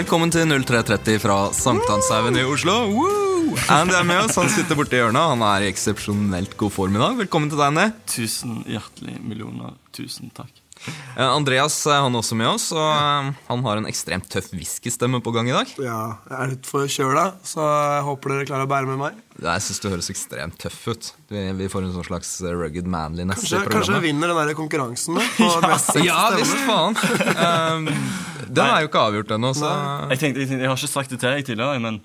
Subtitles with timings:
[0.00, 2.72] Velkommen til 0330 fra Sankthanshaugen i Oslo.
[2.88, 3.52] Woo!
[3.68, 5.34] Andy er med oss, han sitter borti hjørnet.
[5.34, 7.18] Han er i eksepsjonelt god form i dag.
[7.18, 7.84] Velkommen til deg, Andy.
[8.08, 10.59] Tusen hjertelig millioner tusen takk.
[10.88, 15.20] Eh, Andreas er han også med oss, og eh, han har en ekstremt tøff whiskystemme
[15.24, 15.72] på gang i dag.
[15.82, 16.00] Ja,
[16.30, 19.18] jeg er litt forkjøla, så jeg håper dere klarer å bære med meg.
[19.40, 21.10] Jeg syns du høres ekstremt tøff ut.
[21.30, 25.14] Vi, får en sånn slags rugged manliness Kanskje, kanskje jeg vinner den der konkurransen
[25.70, 26.96] mest sexy Ja visst faen.
[27.38, 27.86] Um,
[28.58, 29.70] den er jo ikke avgjort ennå, så
[30.10, 32.00] Jeg tenkte, jeg tenkte, jeg har ikke sagt det til deg tidligere, men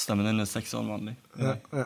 [0.00, 1.14] stemmen din er seks år vanlig.
[1.38, 1.84] Ja, ja.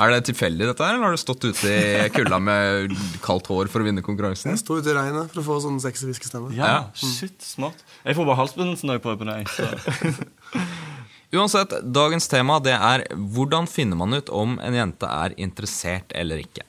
[0.00, 3.68] Er det tilfeldig, dette her, eller har du stått ute i kulda med kaldt hår
[3.72, 4.52] for å vinne konkurransen?
[4.54, 6.52] Jeg sto ute i regnet for å få sånn sexy hviskestemme.
[6.56, 6.80] Ja, Ja.
[6.94, 7.84] shit, smart.
[8.04, 10.24] Jeg får bare halsbetennelse når jeg prøver på deg.
[11.30, 16.42] Uansett, dagens tema det er hvordan finner man ut om en jente er interessert eller
[16.42, 16.64] ikke.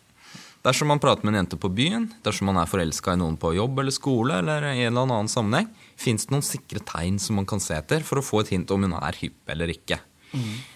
[0.61, 3.55] Dersom man prater med en jente på byen, dersom man er forelska i noen på
[3.57, 7.39] jobb eller skole, eller i en eller annen sammenheng, fins det noen sikre tegn som
[7.39, 9.97] man kan se etter for å få et hint om hun er hypp eller ikke.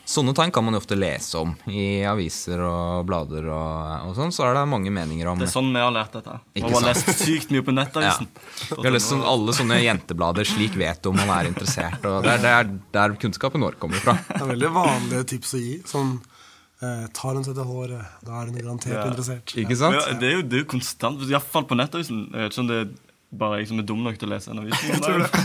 [0.06, 4.34] Sånne tegn kan man jo ofte lese om i aviser og blader, og, og sånn,
[4.36, 6.36] så er det mange meninger om Det er sånn vi har lært dette.
[6.54, 7.08] Vi Ikke har sant?
[7.08, 8.28] lest sykt mye på nettavisen.
[8.76, 12.04] Vi har lest sånn, alle sånne jenteblader, slik vet du om man er interessert.
[12.06, 14.18] Og det er der, der kunnskapen vår kommer fra.
[14.30, 15.74] Det er veldig vanlige tips å gi.
[15.90, 16.14] Sånn
[16.84, 19.08] eh, Tar hun seg til håret, da er hun garantert Ja.
[19.10, 19.56] interessert.
[19.64, 19.96] Ikke sant?
[19.98, 22.28] Ja, det er jo, det er jo konstant, iallfall på nettavisen.
[22.36, 22.94] Jeg vet ikke om det er
[23.32, 24.80] bare jeg som er dum nok til å lese en avis.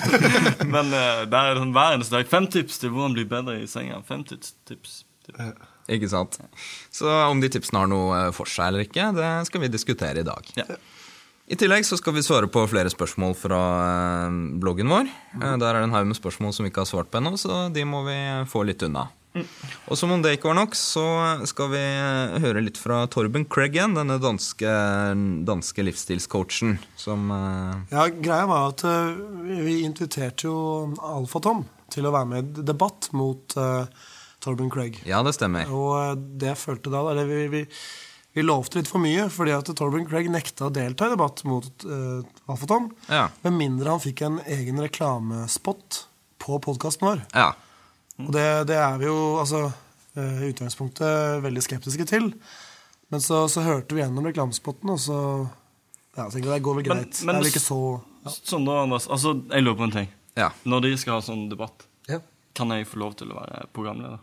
[0.74, 2.28] Men uh, der er det sånn hver eneste dag.
[2.30, 4.02] Fem tips til hvordan bli bedre i senga.
[4.06, 4.54] Fem tips.
[4.68, 5.02] tips.
[5.26, 5.50] tips.
[5.90, 6.38] Ikke sant?
[6.94, 10.22] Så om de tipsene har noe eh, for seg eller ikke, det skal vi diskutere
[10.22, 10.50] i dag.
[10.60, 10.66] Ja.
[11.50, 13.60] I tillegg så skal vi svare på flere spørsmål fra
[14.28, 15.10] eh, bloggen vår.
[15.34, 17.34] Eh, Der er det en haug med spørsmål som vi ikke har svart på ennå,
[17.40, 18.18] så de må vi
[18.52, 19.08] få litt unna.
[19.86, 21.04] Og som om det ikke var nok, så
[21.46, 21.82] skal vi
[22.42, 24.72] høre litt fra Torben Craig igjen, denne danske,
[25.46, 29.12] danske livsstilscoachen som eh, Ja, greia var at eh,
[29.46, 30.56] vi- vi inviterte jo
[30.98, 31.62] Alfa-Tom
[31.94, 33.84] til å være med i debatt mot uh,
[34.42, 35.00] Torben Craig.
[35.06, 35.66] Ja, det stemmer.
[35.74, 37.62] Og det jeg følte da, eller vi, vi,
[38.38, 41.66] vi lovte litt for mye, fordi at Torben Craig nekta å delta i debatt mot
[41.86, 42.90] uh, Alfa-Tom.
[43.10, 43.24] Ja.
[43.46, 46.04] Med mindre han fikk en egen reklamespot
[46.40, 47.26] på podkasten vår.
[47.34, 47.50] Ja.
[48.26, 49.64] Og det, det er vi jo altså,
[50.16, 52.32] eh, i utgangspunktet veldig skeptiske til.
[53.10, 55.18] Men så, så hørte vi gjennom reklamespotten, og så
[56.16, 57.20] ja, jeg det går vel greit.
[57.26, 57.80] men det er ikke så
[58.24, 58.32] ja.
[58.34, 59.06] Sånn da, Anders.
[59.08, 60.08] Altså, jeg lurer på en ting.
[60.36, 60.50] ja.
[60.68, 62.18] Når de skal ha sånn debatt, Ja.
[62.54, 64.18] kan jeg få lov til å være programleder?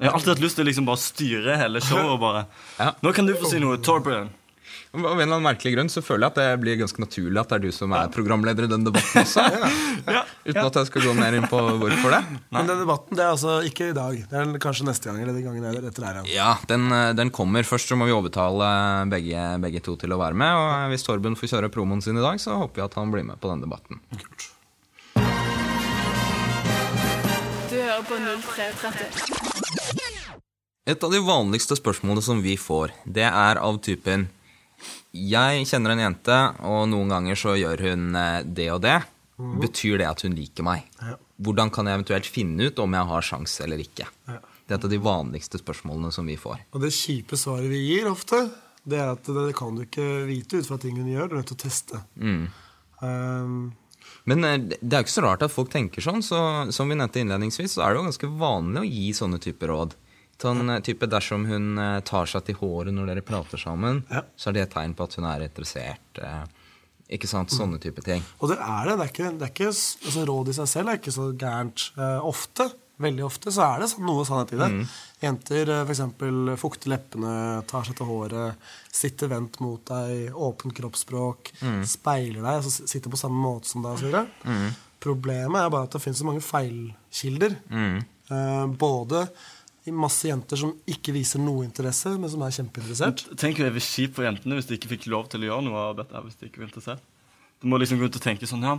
[0.00, 2.46] Jeg har alltid hatt lyst til å liksom bare styre hele showet bare
[2.78, 2.94] Ja.
[3.04, 4.30] Nå kan du få si noe, Torben.
[4.90, 7.52] Av en eller annen merkelig grunn så føler jeg at det blir ganske naturlig at
[7.52, 9.44] det er du som er programleder i den debatten også.
[10.10, 10.22] Ja.
[10.48, 12.20] Uten at jeg skal gå mer inn på hvorfor det.
[12.50, 14.16] Men den debatten det er altså ikke i dag.
[14.30, 16.30] Det er kanskje neste gang eller den gangen etter der igjen.
[16.32, 17.62] Ja, den, den kommer.
[17.68, 18.70] Først så må vi overtale
[19.12, 20.56] begge, begge to til å være med.
[20.56, 23.28] Og hvis Torben får kjøre promoen sin i dag, så håper vi at han blir
[23.28, 24.00] med på den debatten.
[24.16, 24.48] Kult.
[27.70, 29.70] Du hører på 0330.
[30.90, 34.26] Et av de vanligste spørsmålene som vi får, det er av typen
[35.16, 36.36] Jeg kjenner en jente,
[36.66, 39.00] og noen ganger så gjør hun eh, det og det.
[39.40, 40.84] Betyr det at hun liker meg?
[41.00, 41.16] Ja.
[41.40, 44.06] Hvordan kan jeg eventuelt finne ut om jeg har sjans eller ikke?
[44.28, 44.40] Ja.
[44.70, 46.60] Det er et av de vanligste spørsmålene som vi får.
[46.76, 48.44] Og det kjipe svaret vi gir ofte,
[48.86, 51.26] det er at det kan du ikke vite ut fra ting hun gjør.
[51.30, 52.02] Du er nødt til å teste.
[52.20, 52.44] Mm.
[53.00, 53.56] Um,
[54.28, 56.22] Men eh, det er jo ikke så rart at folk tenker sånn.
[56.22, 59.72] så Som vi nevnte innledningsvis, så er det jo ganske vanlig å gi sånne typer
[59.72, 59.96] råd.
[60.40, 64.22] Sånn eh, type Dersom hun eh, tar seg til håret når dere prater sammen, Ja.
[64.36, 66.20] så er det et tegn på at hun er interessert.
[66.22, 66.44] eh,
[67.10, 67.50] Ikke sant?
[67.50, 68.22] Sånne type ting.
[68.40, 68.92] og det er det.
[68.98, 71.90] Det er ikke, det er ikke altså, Råd i seg selv er ikke så gærent.
[71.98, 72.68] Eh, ofte,
[73.00, 74.68] veldig ofte, så er det sånn, noe sannhet i det.
[75.24, 76.02] Jenter f.eks.
[76.60, 77.32] fukter leppene,
[77.66, 78.54] tar seg til håret,
[78.92, 81.50] sitter vendt mot deg, åpent kroppsspråk,
[81.88, 84.70] speiler deg, altså sitter på samme måte som deg osv.
[85.00, 87.56] Problemet er bare at det finnes så mange feilkilder.
[87.72, 89.26] Eh, både
[89.88, 93.24] masse jenter som ikke viser noe interesse, men som er kjempeinteressert.
[93.40, 95.84] Tenk å være kjipt for jentene hvis de ikke fikk lov til å gjøre noe
[95.88, 96.24] av dette.
[96.26, 97.04] hvis de ikke var interessert.
[97.60, 98.74] Du må liksom gå ut og tenke sånn Ja,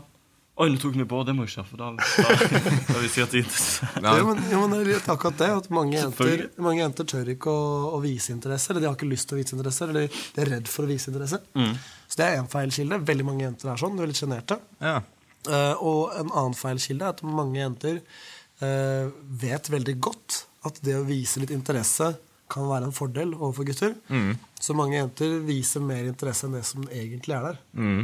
[0.61, 2.35] oi, nå tok vi på, det må jeg ikke, for da, da,
[2.85, 3.97] da vil jeg si at de er interessert.
[3.97, 4.13] Ja.
[4.27, 5.49] Men, ja, men det er litt akkurat det.
[5.61, 7.63] At mange jenter, mange jenter tør ikke å,
[7.97, 8.69] å vise interesse.
[8.73, 10.91] Eller de har ikke lyst til å vise interesse, eller de er redd for å
[10.91, 11.41] vise interesse.
[12.11, 13.01] Så det er én feilkilde.
[13.09, 13.97] Veldig mange jenter er sånn.
[13.97, 14.59] De er litt sjenerte.
[14.83, 14.99] Ja.
[15.47, 18.01] Uh, og en annen feilkilde er at mange jenter
[18.61, 19.09] uh,
[19.41, 22.13] vet veldig godt at det å vise litt interesse
[22.51, 23.93] kan være en fordel overfor gutter.
[24.59, 27.61] Så mange jenter viser mer interesse enn det som egentlig er der.
[27.73, 28.01] Mm.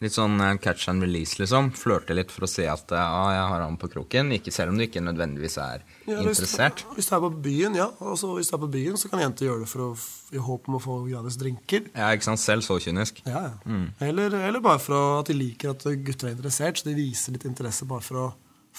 [0.00, 1.66] Litt sånn eh, catch and release, liksom.
[1.76, 4.30] Flørte litt for å se at eh, ah, jeg har han på kroken.
[4.32, 6.86] Ikke selv om du ikke nødvendigvis er Ja, interessert.
[6.96, 7.90] Hvis du er på byen, ja.
[8.00, 9.90] Og hvis du er på byen, så kan jenter gjøre det for å,
[10.32, 11.90] i håp om å få gratis drinker.
[11.92, 13.20] Er ikke sant, selv så kynisk.
[13.28, 13.82] Ja, ja.
[14.08, 17.44] Eller, eller bare for at de liker at gutter er interessert, så de viser litt
[17.50, 18.26] interesse bare for å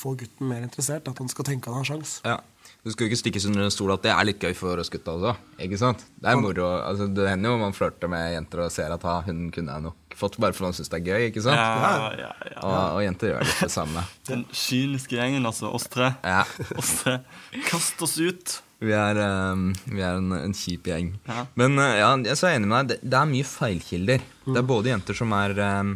[0.02, 1.06] få gutten mer interessert.
[1.06, 2.18] At han skal tenke han har sjans.
[2.26, 2.40] Ja.
[2.82, 4.90] Du skal jo ikke stikkes under en stol at det er litt gøy for oss
[4.90, 5.36] gutta også.
[5.62, 6.00] Ikke sant?
[6.18, 6.66] Det er moro.
[6.80, 9.86] Altså, det hender jo man flørter med jenter og ser at ha, hun kunne jeg
[9.86, 11.28] nok fått bare fordi man syns det er gøy.
[11.28, 11.62] ikke sant?
[11.62, 12.56] Ja, ja, ja.
[12.64, 14.02] Og, og jenter gjør litt det samme.
[14.32, 15.70] Den kyniske gjengen, altså.
[15.70, 16.10] Oss tre.
[16.26, 16.42] Ja.
[16.82, 17.20] Oss tre.
[17.70, 18.58] Kast oss ut.
[18.82, 19.22] Vi er,
[19.54, 21.14] um, vi er en, en kjip gjeng.
[21.62, 23.06] Men uh, ja, jeg er enig med deg.
[23.06, 24.26] Det, er mye feilkilder.
[24.48, 25.54] Det er både jenter som er
[25.86, 25.94] um,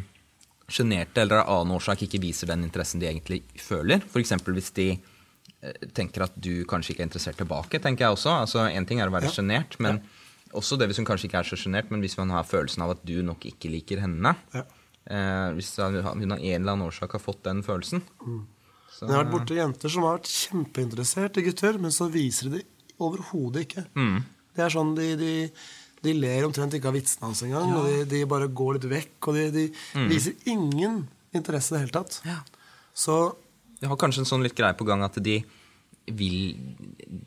[0.69, 4.05] sjenerte eller av annen årsak ikke viser den interessen de egentlig føler.
[4.05, 4.21] For
[4.53, 4.91] hvis de
[5.93, 7.79] tenker at du kanskje ikke er interessert tilbake.
[7.81, 8.31] tenker jeg også.
[8.41, 9.35] Altså, En ting er å være Ja.
[9.37, 10.01] sjenert, men
[10.53, 12.91] også det hvis hun kanskje ikke er så sjenert, men hvis man har følelsen av
[12.91, 14.35] at du nok ikke liker henne.
[14.53, 14.63] Ja.
[15.07, 18.01] Eh, hvis hun av en eller annen årsak har fått den følelsen.
[18.95, 22.49] Så, jeg har vært borti jenter som har vært kjempeinteressert i gutter, men så viser
[22.49, 22.65] de det
[22.99, 23.85] overhodet ikke.
[23.95, 24.23] Mm.
[24.55, 25.51] Det er sånn de, de,
[26.01, 29.27] de ler omtrent ikke av vitsene hans engang, og de, de bare går litt vekk,
[29.27, 29.65] og de, de
[29.95, 30.07] Mm.
[30.09, 32.21] viser ingen interesse i det hele tatt.
[32.95, 33.35] Så
[33.79, 35.39] De har kanskje en sånn litt greie på gang at de
[36.05, 36.55] vil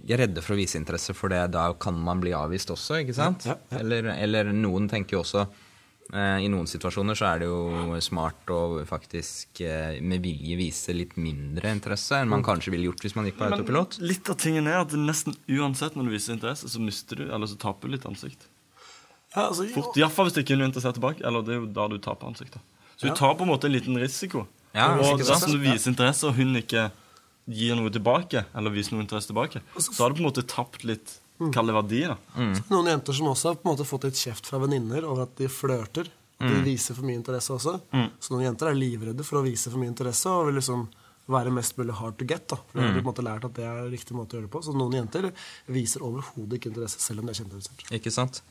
[0.06, 3.00] De er redde for å vise interesse, for det, da kan man bli avvist også,
[3.02, 3.48] ikke sant?
[3.48, 3.80] Ja, ja, ja.
[3.82, 5.42] Eller, eller noen tenker jo også
[6.14, 10.94] eh, I noen situasjoner så er det jo smart å faktisk eh, med vilje vise
[10.94, 13.98] litt mindre interesse enn man kanskje ville gjort hvis man gikk på autopilot.
[14.04, 17.50] litt av tingen er at nesten uansett når du viser interesse, så mister du, eller
[17.50, 18.46] så taper du litt ansikt.
[19.34, 21.26] ja, altså, Fort, Iallfall hvis det ikke er noe interessert tilbake.
[21.26, 22.62] Eller det er jo da du taper ansiktet.
[22.94, 24.46] Så du tar på en måte en liten risiko.
[24.76, 26.90] Ja, og dersom du viser interesse, og hun ikke
[27.48, 30.84] gir noe tilbake, eller viser noe interesse tilbake, så har du på en måte tapt
[30.88, 31.16] litt
[31.54, 32.16] Kall det verdi, da.
[32.66, 35.36] Noen jenter som også har på en måte fått litt kjeft fra venninner over at
[35.38, 36.08] de flørter.
[36.42, 37.76] De viser for mye interesse også.
[38.18, 40.88] Så noen jenter er livredde for å vise for mye interesse og vil liksom
[41.30, 42.48] være mest mulig hard to get.
[42.50, 44.48] da For de har på en måte lært at det er riktig måte å gjøre
[44.48, 44.62] det på.
[44.66, 45.30] Så noen jenter
[45.70, 47.86] viser overhodet ikke interesse, selv om de er kjempeinteressert.
[48.00, 48.42] Ikke sant?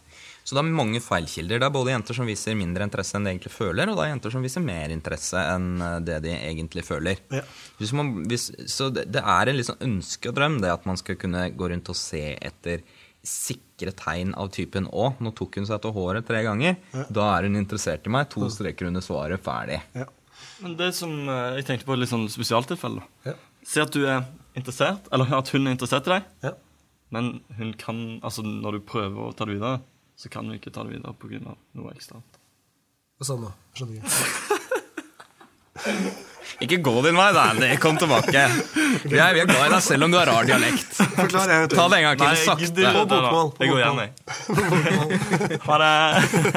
[0.48, 1.60] Så det er mange feilkilder.
[1.60, 4.14] Det er både jenter som viser mindre interesse enn de egentlig føler, og det er
[4.14, 7.20] jenter som viser mer interesse enn eh, det de egentlig føler.
[7.36, 7.42] Ja.
[7.82, 10.86] Hvis man, hvis, så det, det er en liksom ønska ønske og drøm det at
[10.88, 12.84] man skal kunne gå rundt og se etter
[13.28, 16.78] sikre tegn av typen 'Å, nå tok hun seg til håret tre ganger'.
[17.12, 18.30] Da er hun interessert i meg.
[18.32, 19.42] To streker under svaret.
[19.44, 19.82] Ferdig.
[19.94, 20.06] Ja.
[20.62, 23.04] Men det som eh, jeg tenkte på et litt sånn spesialtilfelle.
[23.26, 23.34] Ja.
[23.68, 24.24] Si at du er
[24.56, 26.54] interessert, eller at hun er interessert i deg, Ja.
[27.12, 29.82] men hun kan, altså når du prøver å ta det videre,
[30.18, 31.56] så kan vi ikke ta det videre pga.
[31.78, 32.40] noe eksternt.
[33.22, 33.52] Sånn nå?
[33.78, 34.10] Skjønner ikke.
[36.64, 37.70] Ikke gå din vei, Danny.
[37.82, 38.44] Kom tilbake.
[39.08, 40.96] Vi er, vi er glad i deg selv om du har rar dialekt.
[40.98, 42.28] Forklar jeg, vet Ta det en gang til.
[42.28, 42.86] Nei, Sakte.
[42.98, 45.62] På det, bokmål, Det går igjen, jeg.
[45.68, 45.94] Ha det.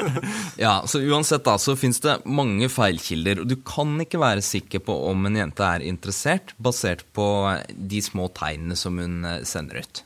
[0.61, 4.83] Ja, så uansett da, så finnes det mange feilkilder, og du kan ikke være sikker
[4.85, 7.25] på om en jente er interessert, basert på
[7.71, 10.03] de små tegnene som hun eh, sender ut.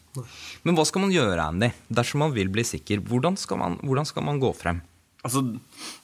[0.63, 3.03] Men hva skal man gjøre, Andy, dersom man vil bli sikker?
[3.03, 4.79] Hvordan skal man, hvordan skal man gå frem?
[5.25, 5.41] Altså,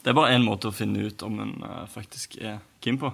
[0.01, 3.13] det er bare én måte å finne ut om en eh, faktisk er keen på.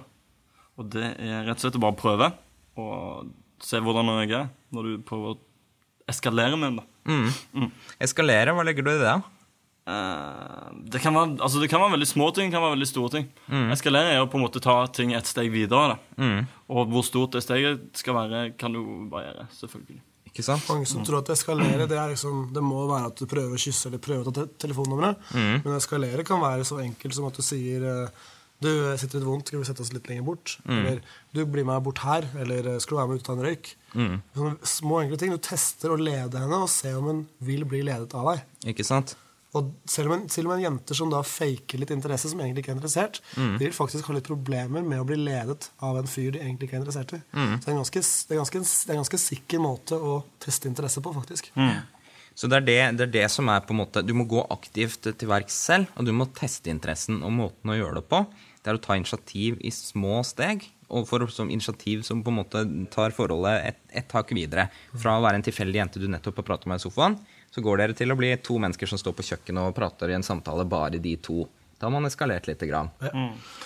[0.78, 2.30] Og det er rett og slett å bare prøve
[2.78, 3.32] og
[3.64, 5.40] se hvordan jeg er når du prøver å
[6.08, 6.84] eskalere med henne.
[6.84, 6.86] da.
[7.08, 7.72] Mm.
[8.04, 9.16] Eskalere, hva legger du i det?
[9.88, 12.90] Eh, det, kan være, altså det kan være veldig små ting, det kan være veldig
[12.90, 13.26] store ting.
[13.74, 15.96] Eskalere er å på en måte ta ting et steg videre.
[15.96, 16.28] Da.
[16.74, 20.00] Og hvor stort det steget skal være, kan du variere, selvfølgelig.
[20.28, 20.66] Ikke sant?
[20.68, 23.60] Mange som tror at eskalere det, er liksom, det må være at du prøver å
[23.60, 25.30] kysse eller prøver å ta te telefonnummeret.
[25.64, 28.26] Men eskalere kan være så enkelt som at du sier eh,
[28.64, 30.56] du sitter litt vondt, skal vi sette oss litt lenger bort?
[30.66, 30.98] Eller
[31.36, 33.46] du blir med bort her, eller eh, skal du være med ut og ta en
[33.46, 33.70] røyk?
[33.94, 35.34] Sånne små enkle ting.
[35.34, 38.44] Du tester å lede henne og se om hun vil bli ledet av deg.
[38.74, 39.14] Ikke sant?
[39.56, 42.66] Og selv om, en, selv om en jente som da faker litt interesse, som egentlig
[42.66, 46.10] ikke er interessert, de vil faktisk ha litt problemer med å bli ledet av en
[46.10, 47.20] fyr de egentlig ikke er interessert i.
[47.32, 50.18] Så det er, en ganske, det, er ganske, det er en ganske sikker måte å
[50.44, 51.48] teste interesse på, faktisk.
[52.38, 54.44] Så det er det, det er det som er på en måte Du må gå
[54.54, 58.20] aktivt til verks selv, og du må teste interessen og måten å gjøre det på.
[58.68, 62.36] Det er å ta initiativ i små steg, og for som initiativ som på en
[62.36, 62.60] måte
[62.92, 64.66] tar forholdet et, et tak videre.
[64.92, 67.16] Fra å være en tilfeldig jente du nettopp har pratet med i sofaen,
[67.48, 70.18] så går dere til å bli to mennesker som står på kjøkkenet og prater i
[70.18, 71.46] en samtale, bare de to.
[71.80, 72.92] Da har man eskalert lite grann.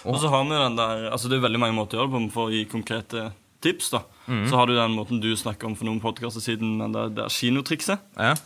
[0.06, 2.20] Og så har vi den der Altså det er veldig mange måter å gjøre det
[2.28, 3.24] på for å gi konkrete
[3.58, 3.90] tips.
[3.96, 7.08] da Så har du den måten du snakker om for noen podkaster siden, men det,
[7.16, 8.06] det er kinotrikset.
[8.14, 8.36] Ja.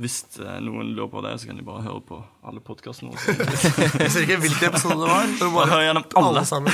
[0.00, 2.16] Hvis eh, noen lurer på det, så kan de bare høre på
[2.48, 3.34] alle podkastene våre.
[4.00, 5.26] Jeg ser ikke hvilken episode det var.
[5.36, 6.30] Det Bare hør gjennom alle.
[6.30, 6.72] alle sammen.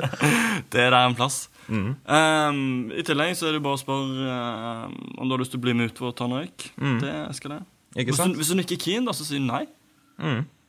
[0.72, 1.36] Det er der en plass.
[1.68, 4.40] Um, I tillegg så er det bare å spørre
[4.88, 6.68] um, om du har lyst til å bli med ut for å ta en røyk.
[7.02, 7.62] Det skal det.
[7.96, 8.32] Ikke Hvis sant?
[8.32, 9.64] hun, hvis hun ikke er keen, da, så sier hun nei.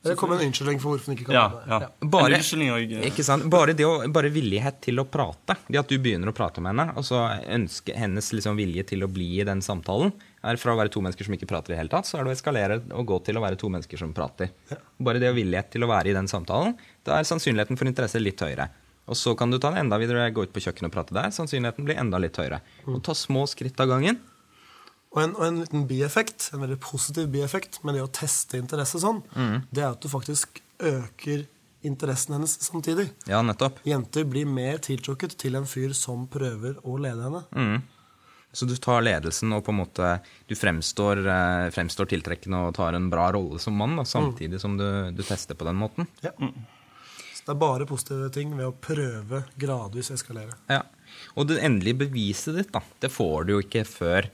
[0.08, 1.89] Det kom en unnskyldning for hvorfor hun ikke kan Ja, være ja.
[2.08, 3.48] Bare- eh, Ikke sant?
[3.51, 5.56] Bare, det å, bare villighet til å prate.
[5.67, 7.24] Det at du begynner å prate med henne, og så
[7.58, 10.13] ønske hennes liksom vilje til å bli i den samtalen,
[10.46, 12.25] er fra å være to mennesker som ikke prater i det hele tatt, så er
[12.25, 14.51] det å eskalere og gå til å være to mennesker som prater.
[15.01, 16.77] Bare det å villighet til å være i den samtalen,
[17.08, 18.70] da er sannsynligheten for interesse litt høyere.
[19.08, 21.32] Og så kan du ta det enda videre, gå ut på kjøkkenet og prate der.
[21.32, 22.60] Sannsynligheten blir enda litt høyere.
[22.91, 24.20] Og ta små skritt av gangen.
[25.15, 29.00] Og en, og en liten bieffekt, en veldig positiv bieffekt med det å teste interesse
[29.01, 29.24] sånn,
[29.72, 31.46] det er at du faktisk øker
[31.88, 33.08] interessen hennes samtidig.
[33.32, 33.79] Ja, nettopp.
[33.88, 37.46] Jenter blir mer tiltrukket til en fyr som prøver å lede henne.
[38.57, 40.15] Så du tar ledelsen og på en måte
[40.49, 44.79] Du fremstår, eh, fremstår tiltrekkende og tar en bra rolle som mann, da, samtidig som
[44.79, 46.09] du, du tester på den måten.
[46.25, 46.33] Ja.
[46.39, 50.57] Så det er bare positive ting ved å prøve gradvis eskalere.
[50.73, 50.81] Ja.
[51.37, 54.31] Og det endelige beviset ditt, da, det får du jo ikke før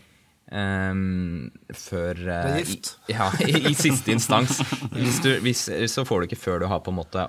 [0.53, 2.89] Um, før uh, gift.
[3.07, 4.59] I, ja, i, i siste instans.
[4.91, 7.23] Hvis du, hvis, så får du ikke før du har på en måte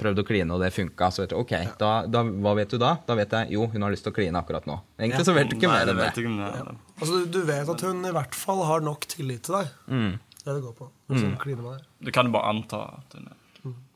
[0.00, 1.10] prøvd å kline, og det funka.
[1.14, 2.94] Så vet du, ok, da, da, hva vet du da?
[3.06, 4.78] Da vet jeg jo, hun har lyst til å kline akkurat nå.
[4.98, 6.24] Egentlig så vet du ikke Nei, mer enn vet det.
[6.40, 6.72] det er.
[7.00, 9.74] Altså, du, du vet at hun i hvert fall har nok tillit til deg.
[9.90, 10.88] Det er det det går på.
[11.12, 11.84] Med deg.
[12.00, 13.36] Du kan bare anta at hun er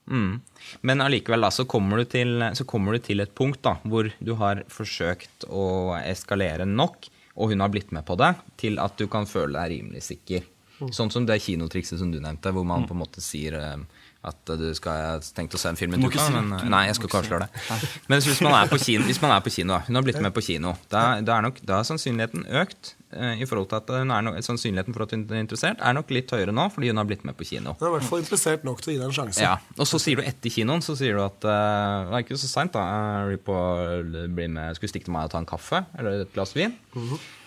[0.04, 0.40] Mm.
[0.84, 4.10] Men allikevel da, så kommer, du til, så kommer du til et punkt da, hvor
[4.20, 8.98] du har forsøkt å eskalere nok, og hun har blitt med på det, til at
[9.00, 10.44] du kan føle deg rimelig sikker.
[10.92, 14.52] Sånn som det kinotrikset som du nevnte, hvor man på en måte sier eh, at
[14.58, 17.10] du skal jeg har å se en film i uka, men eh, Nei, jeg skal
[17.10, 17.62] ikke avsløre det.
[18.10, 20.20] Men hvis man er på kino, hvis man er på kino da, hun har blitt
[20.24, 23.80] med på kino, da, da, er nok, da er sannsynligheten økt eh, i forhold til
[23.82, 26.66] at hun er no, sannsynligheten for at hun er interessert, er nok litt høyere nå,
[26.74, 27.76] fordi hun har blitt med på kino.
[27.76, 29.44] Hun er i hvert fall interessert nok til å gi deg en sjanse.
[29.44, 32.40] Ja, Og så sier du etter kinoen så sier du at uh, det er ikke
[32.40, 32.84] så seint, da.
[33.34, 36.76] Jeg bli med, Skulle stikke til meg og ta en kaffe eller et glass vin.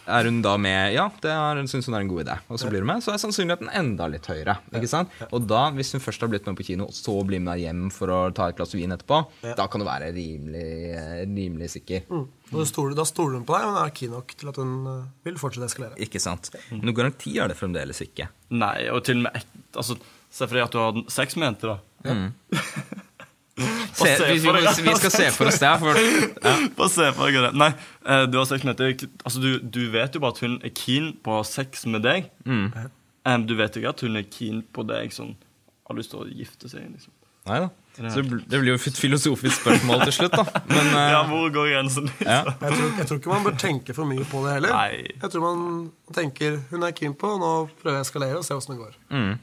[0.07, 0.93] Er hun da med?
[0.95, 2.37] Ja, det er, syns hun er en god idé.
[2.47, 4.57] Og så blir hun med, så er sannsynligheten enda litt høyere.
[4.71, 5.13] ikke sant?
[5.29, 7.65] Og da, hvis hun først har blitt med på kino, og så blir med deg
[7.67, 9.19] hjem for å ta et glass vin etterpå,
[9.59, 10.67] da kan du være rimelig,
[11.27, 12.07] rimelig sikker.
[12.13, 14.75] Og du stoler, da stoler hun på deg, men er keen nok til at hun
[14.93, 15.99] eh, vil fortsette å eskalere.
[16.07, 16.53] Ikke sant?
[16.71, 18.29] Noen garanti er det fremdeles ikke.
[18.55, 21.47] Nei, og til og med ett altså, Se for deg at du har sex med
[21.47, 21.77] jenter, da.
[22.03, 22.97] Se,
[23.57, 25.71] se vi, vi, deg- vi skal se for oss det.
[25.81, 25.97] For,
[26.47, 26.55] ja.
[26.77, 27.51] Bare se for deg det.
[27.57, 27.71] Nei,
[28.05, 29.09] eh, du har sex med jente.
[29.25, 32.05] Altså, du, du vet jo bare at hun er keen på å ha sex med
[32.05, 32.29] deg.
[32.47, 35.33] Em, du vet ikke at hun er keen på deg sånn
[35.89, 36.85] Har lyst til å gifte seg.
[36.93, 37.11] liksom.
[37.47, 37.69] Nei da.
[37.97, 40.61] Så det blir jo et filosofisk spørsmål til slutt, da.
[40.69, 42.09] Men uh, Ja, hvor går grensen?
[42.21, 42.43] ja.
[42.45, 44.75] Jeg tror, jeg tror ikke man bør tenke for mye på det heller.
[44.75, 45.15] Nei.
[45.23, 45.63] Jeg tror man
[46.13, 47.51] tenker hun er keen på, nå
[47.81, 48.93] prøver jeg å eskalere og se åssen det går.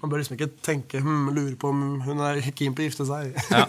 [0.03, 3.09] Man bør liksom ikke tenke hm, lure på om hun er keen på å gifte
[3.09, 3.35] seg.
[3.51, 3.67] Ja.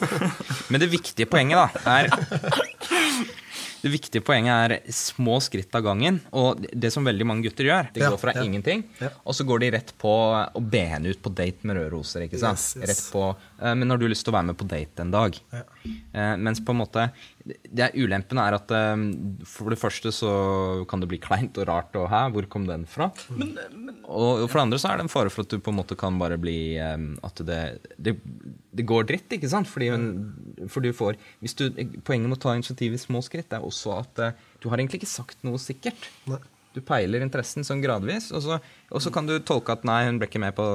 [0.69, 2.11] Men det viktige poenget da er
[3.85, 6.15] Det viktige poenget er små skritt av gangen.
[6.33, 8.41] Og det som veldig mange gutter gjør, de går fra ja.
[8.47, 9.11] ingenting, Ja.
[9.21, 12.25] og så går de rett på å be henne ut på date med røde roser.
[12.25, 12.57] ikke sant?
[12.57, 12.89] Yes, yes.
[12.89, 13.27] Rett på,
[13.61, 15.37] eh, Men har du lyst til å være med på date en dag?
[15.53, 15.61] Ja.
[15.85, 17.11] Eh, mens på en måte
[17.45, 19.01] det er Ulempen er at eh,
[19.45, 20.31] for det første så
[20.89, 23.11] kan det bli kleint og rart og her, hvor kom den fra?
[24.05, 25.97] Og for det andre så er det en fare for at du på en måte
[25.99, 27.59] kan bare bli eh, At det,
[28.01, 28.15] det,
[28.73, 29.69] det går dritt, ikke sant?
[29.69, 30.09] Fordi hun,
[30.71, 31.67] for du får hvis du,
[32.05, 35.03] Poenget med å ta initiativ i små skritt er også at eh, du har egentlig
[35.03, 36.09] ikke sagt noe sikkert.
[36.31, 36.41] Nei.
[36.75, 38.57] Du peiler interessen sånn gradvis, og så,
[38.91, 40.65] og så kan du tolke at nei, hun ble ikke med på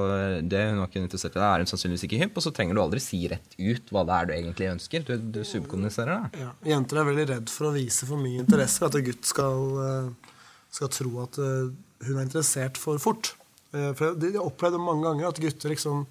[0.49, 2.79] det, hun var ikke interessert i det, er hun sannsynligvis ikke hypp, og så trenger
[2.79, 5.05] du aldri si rett ut hva det er du egentlig ønsker.
[5.05, 6.41] Du, du subkommuniserer det.
[6.41, 6.55] Ja.
[6.73, 10.35] Jenter er veldig redd for å vise for mye interesse, at en gutt skal, eh,
[10.81, 11.69] skal tro at eh,
[12.09, 13.35] hun er interessert for fort.
[13.77, 16.07] Eh, For de opplevde har opplevd mange ganger at gutter liksom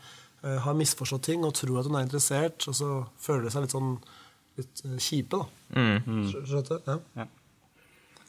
[0.46, 3.66] eh, har misforstått ting og tror at hun er interessert, og så føler de seg
[3.66, 3.92] litt sånn
[4.62, 5.50] litt eh, kjipe, da.
[6.30, 6.96] Skjø- Skjønte du?
[7.18, 7.26] Ja.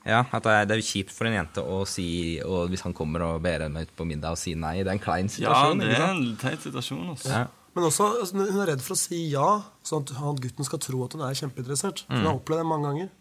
[0.09, 2.95] Ja, at det er, det er kjipt for en jente å si og Hvis han
[2.97, 4.79] kommer og ber henne ut på middag og sier nei.
[4.81, 5.83] Det er en klein situasjon.
[5.85, 7.11] Ja, det er en teit situasjon.
[7.13, 7.29] også.
[7.35, 7.43] Ja.
[7.77, 9.51] Men også, altså, hun er redd for å si ja,
[9.87, 12.03] sånn at han gutten skal tro at hun er kjempeinteressert.
[12.09, 13.13] Hun har opplevd det mange ganger.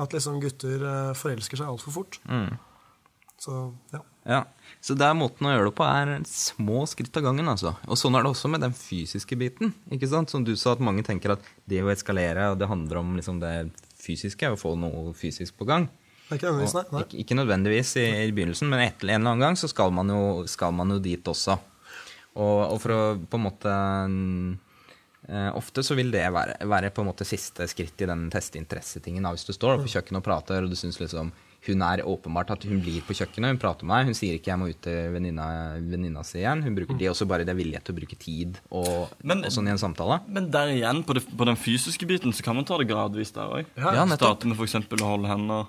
[0.00, 2.20] At liksom gutter eh, forelsker seg altfor fort.
[3.38, 3.58] Så
[3.92, 4.00] ja.
[4.28, 4.40] Ja.
[4.84, 7.48] Så det er måten å gjøre det på, er små skritt av gangen.
[7.48, 7.74] altså.
[7.88, 9.74] Og sånn er det også med den fysiske biten.
[9.94, 10.30] ikke sant?
[10.32, 13.40] Som du sa, at mange tenker at det å eskalere, og det handler om liksom
[13.42, 13.54] det
[13.98, 15.88] fysiske, å få noe fysisk på gang.
[16.28, 16.84] Ikke nødvendigvis, nei.
[16.92, 17.02] nei.
[17.04, 20.12] Ikke, ikke nødvendigvis i, i begynnelsen, men etter en eller annen gang så skal man
[20.12, 21.56] jo, skal man jo dit også.
[22.38, 23.72] Og, og for å på en måte
[24.12, 24.50] mm,
[25.26, 29.26] eh, Ofte så vil det være, være på en måte siste skritt i den teste-interesse-tingen.
[29.34, 31.32] Hvis du står på kjøkkenet og prater, og du syns liksom
[31.66, 34.52] hun er åpenbart at hun blir på kjøkkenet, hun prater med meg, hun sier ikke
[34.52, 36.62] 'jeg må ut til venninna, venninna si igjen'.
[36.62, 39.50] Hun bruker det også bare det er vilje til å bruke tid og, Men- og
[39.50, 40.20] sånn i en samtale.
[40.28, 43.32] Men der igjen, på, det, på den fysiske biten, så kan man ta det gradvis
[43.32, 43.66] der òg.
[43.76, 44.06] Ja.
[44.16, 44.74] Starte med f.eks.
[44.74, 45.66] å holde hender.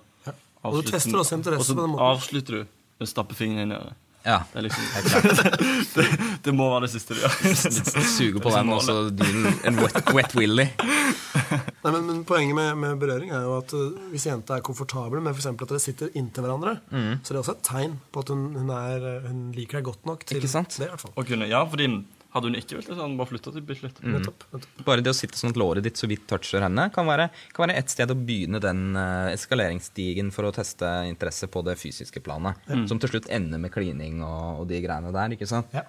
[0.67, 2.03] Og du tester også interesse på den måten.
[2.03, 4.05] Og så avslutter du med å stappe fingeren inn i øret.
[4.27, 4.41] Ja.
[4.53, 4.83] Det liksom
[5.95, 6.05] det,
[6.43, 7.37] det må være det siste du gjør.
[8.17, 10.67] Suge på den, og så en wet, wet willy.
[11.83, 15.23] Nei, men, men Poenget med, med berøring er jo at uh, hvis jenta er komfortabel
[15.23, 18.25] med for at dere sitter inntil hverandre, så det er det også et tegn på
[18.25, 20.75] at hun, hun, er, hun liker deg godt nok til Ikke sant?
[20.75, 20.89] det.
[20.89, 21.15] i hvert fall.
[21.15, 21.87] Og kunne, ja, fordi
[22.29, 24.01] Hadde hun ikke villet, så hadde bare flytta til Bislett.
[24.05, 24.43] nettopp.
[24.85, 27.65] Bare det å sitte sånn at låret ditt så vidt toucher henne, kan være, kan
[27.65, 32.21] være et sted å begynne den eh, eskaleringsstigen for å teste interesse på det fysiske
[32.21, 32.59] planet.
[32.91, 35.73] Som til slutt ender med klining og, og de greiene der, ikke sant?
[35.73, 35.87] Ja.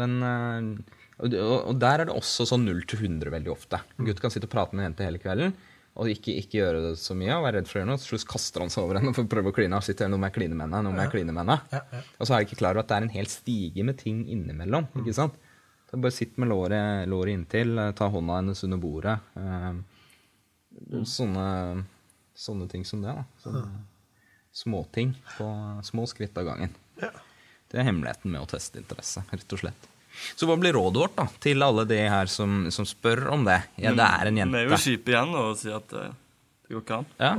[0.00, 3.82] Men eh, og, og, der er det også sånn 0 til 100 veldig ofte.
[3.98, 5.54] En gutt kan sitte og prate med en jente hele kvelden.
[6.00, 8.00] Og ikke, ikke gjøre det så mye og være redd for å gjøre noe.
[8.00, 9.76] Til slutt kaster han seg over henne for å prøve å kline.
[9.76, 11.82] Og sitter nå må jeg kline med henne, nå må jeg kline med henne.
[12.16, 14.22] Og så er jeg ikke klar over at det er en hel stige med ting
[14.24, 14.88] innimellom.
[15.02, 15.36] ikke sant?
[15.92, 19.18] Så bare sitt med låret, låret inntil, eh, ta hånda hennes under bordet.
[19.36, 19.74] Eh,
[21.04, 21.48] sånne,
[22.34, 23.12] sånne ting som det.
[23.12, 23.24] da.
[23.44, 23.66] Sånne
[24.52, 26.72] småting på små skritt av gangen.
[27.00, 27.10] Ja.
[27.68, 29.88] Det er hemmeligheten med å teste interesse, rett og slett.
[30.36, 33.62] Så hva blir rådet vårt da, til alle de her som, som spør om det?
[33.80, 34.56] Ja, det er en jente.
[34.56, 36.16] Vi er jo kjipe igjen og sier at eh,
[36.68, 37.12] det går ikke an.
[37.20, 37.32] Ja.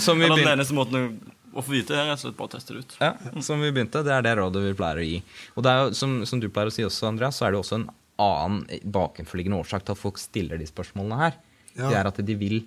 [0.00, 1.12] Som vi Eller den eneste måten
[1.54, 2.96] å- få vite det, rett og slett bare teste det ut.
[3.00, 5.22] Ja, som vi begynte, det er det rådet vi pleier å gi.
[5.56, 7.60] Og det er jo, som, som du pleier å si også, Andreas, så er det
[7.62, 7.88] også en
[8.20, 11.38] annen bakenforliggende årsak til at folk stiller de spørsmålene her.
[11.76, 11.88] Ja.
[11.88, 12.58] Det er at de vil,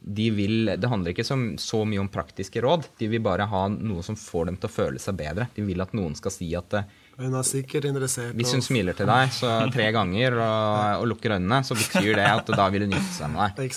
[0.00, 2.86] de vil Det handler ikke så, så mye om praktiske råd.
[3.00, 5.48] De vil bare ha noe som får dem til å føle seg bedre.
[5.56, 6.84] De vil at noen skal si at eh,
[7.18, 11.34] Hun er sikkert interessert hvis hun smiler til deg så tre ganger og, og lukker
[11.36, 13.74] øynene, så betyr det at da vil hun gifte seg med deg.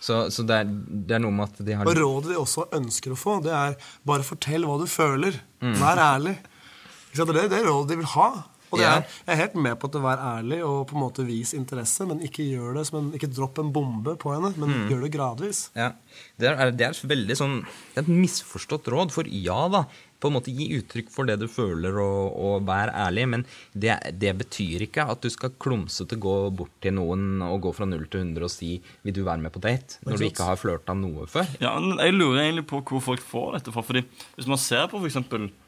[0.00, 0.68] Så, så det, er,
[1.08, 3.54] det er noe med at de har Og rådet de også ønsker å få, det
[3.54, 3.74] er
[4.06, 5.40] bare fortell hva du føler.
[5.64, 5.74] Mm.
[5.80, 6.36] Vær ærlig.
[7.14, 8.28] Det er Det det rådet de vil ha.
[8.70, 11.02] Og det er, jeg er helt med på at det vær ærlig og på en
[11.02, 14.52] måte vis interesse, men ikke gjør det som en, ikke dropp en bombe på henne,
[14.58, 14.88] men Mm.
[14.90, 15.60] gjør det gradvis.
[15.74, 15.92] Ja,
[16.38, 19.10] det er, det er et veldig sånn Det er et misforstått råd.
[19.14, 19.86] For ja da,
[20.20, 23.26] på en måte gi uttrykk for det du føler, og, og vær ærlig.
[23.28, 27.72] Men det, det betyr ikke at du skal klumsete gå bort til noen og gå
[27.76, 30.44] fra 0 til 100 og si 'vil du være med på date', når du ikke
[30.50, 31.46] har flørta noe før.
[31.60, 33.82] Ja, men Jeg lurer egentlig på hvor folk får dette fra.
[33.82, 34.04] fordi
[34.36, 35.67] Hvis man ser på for Eh,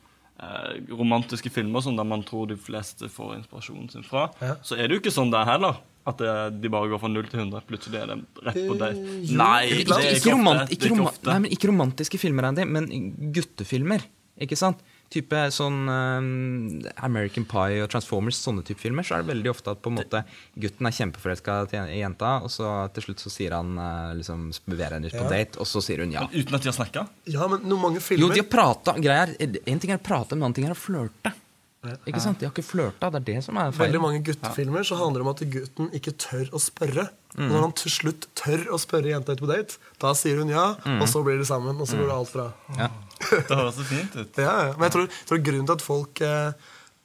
[0.91, 4.55] romantiske filmer sånn der man tror de fleste får inspirasjonen sin fra, Ja.
[4.65, 5.77] så er det jo ikke sånn der heller.
[6.09, 7.61] At det, de bare går fra 0 til 100.
[7.69, 8.97] Plutselig er det rett på date.
[8.97, 12.89] Eh, jo, Nei, ikke, det er Ikke, ikke romant, er ikke romantiske filmer, Andy, men
[13.37, 14.07] guttefilmer.
[14.41, 14.81] Ikke sant?
[15.11, 19.73] Type sånn eh, American Pie og Transformers, sånne type filmer, så er det veldig ofte
[19.75, 20.21] at på en måte
[20.63, 21.57] gutten er kjempeforelska
[21.91, 25.25] i jenta, og så til slutt så sier han eh, liksom beveger henne ut på
[25.27, 25.33] Ja.
[25.35, 26.29] date, og så sier hun ja.
[26.31, 27.07] Men uten at de har snakka?
[27.27, 28.95] Ja, men noen mange Jo, de har prata.
[28.95, 31.35] En ting er å prate, en annen ting er å flørte.
[31.81, 32.37] Ikke sant?
[32.41, 33.09] De har ikke flørta.
[33.15, 33.87] Det er det som er feil.
[33.87, 37.07] Veldig mange guttefilmer så handler det om at gutten ikke tør å spørre.
[37.39, 37.47] Mm.
[37.49, 40.67] Når han til slutt tør å spørre jenta ut på date, da sier hun ja,
[40.85, 41.01] Mm.
[41.01, 41.79] og så blir de sammen.
[41.81, 42.53] Og så går det alt fra.
[42.77, 42.91] Ja.
[43.31, 44.37] Det høres så fint ut.
[44.37, 44.75] Ja, ja.
[44.77, 46.53] Men jeg tror, jeg tror grunnen til at folk eh,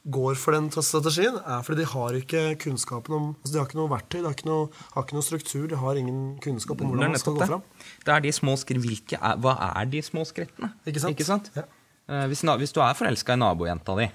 [0.06, 3.80] går for den strategien, er fordi de har ikke kunnskapen om altså De har ikke
[3.80, 6.92] noe verktøy, de har ikke noe, har ikke noe struktur, de har ingen kunnskap om
[6.92, 7.64] hvordan man skal gå fram.
[8.06, 9.16] Det er de små skritt.
[9.18, 10.74] Er, hva er de små skrittene?
[10.86, 11.16] Ikke sant?
[11.16, 11.50] Ikke sant?
[11.58, 11.64] Ja.
[12.06, 14.06] Eh, hvis, hvis du er forelska i nabojenta di,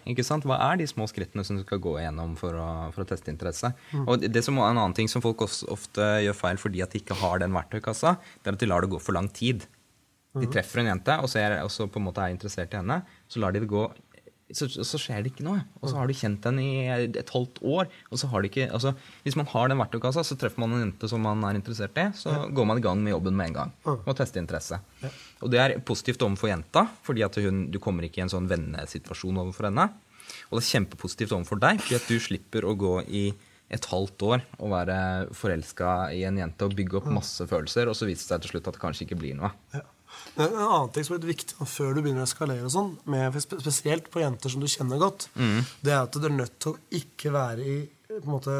[0.46, 3.32] hva er de små skrittene som du skal gå igjennom for å, for å teste
[3.32, 3.72] interesse?
[3.90, 4.04] Mm.
[4.06, 7.02] Og det, som er En annen ting som folk ofte gjør feil fordi at de
[7.02, 9.66] ikke har den verktøykassa, det er at de lar det gå for lang tid.
[10.30, 10.52] De Mm.
[10.54, 13.00] treffer en jente, og så, er, og så på en måte er interessert i henne.
[13.26, 13.88] Så lar de det gå
[14.56, 15.62] så, så skjer det ikke noe.
[15.80, 17.90] Og så har du kjent henne i et halvt år.
[18.10, 18.92] Og så har du ikke, altså,
[19.24, 22.06] hvis man har den verktøykassa, så treffer man en jente som man er interessert i,
[22.18, 23.74] så går man i gang med jobben med en gang.
[23.86, 24.80] Og tester interesse.
[25.40, 28.48] Og det er positivt overfor jenta, fordi at hun, du kommer ikke i en sånn
[28.50, 29.90] vennesituasjon overfor henne.
[30.50, 33.24] Og det er kjempepositivt overfor deg, fordi at du slipper å gå i
[33.70, 34.98] et halvt år og være
[35.36, 38.54] forelska i en jente og bygge opp masse følelser, og så viser det seg til
[38.56, 39.52] slutt at det kanskje ikke blir noe.
[39.74, 39.84] Ja.
[40.36, 43.36] Men En annen ting som er viktig før du begynner å eskalere, og sånn, med,
[43.42, 45.28] spesielt på jenter som du kjenner godt,
[45.84, 47.78] det er at du er nødt til å ikke være i
[48.10, 48.54] på en måte,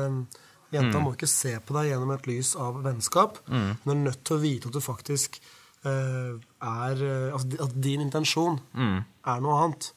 [0.70, 3.40] Jenta må ikke se på deg gjennom et lys av vennskap.
[3.50, 5.40] Hun er nødt til å vite at du faktisk
[5.86, 9.90] uh, er eh, altså, At din intensjon er noe annet.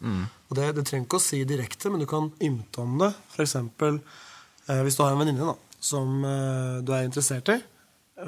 [0.49, 3.11] Og det, det trenger ikke å si direkte, men du kan ymte om det.
[3.35, 3.55] F.eks.
[3.59, 7.59] Uh, hvis du har en venninne som uh, du er interessert i,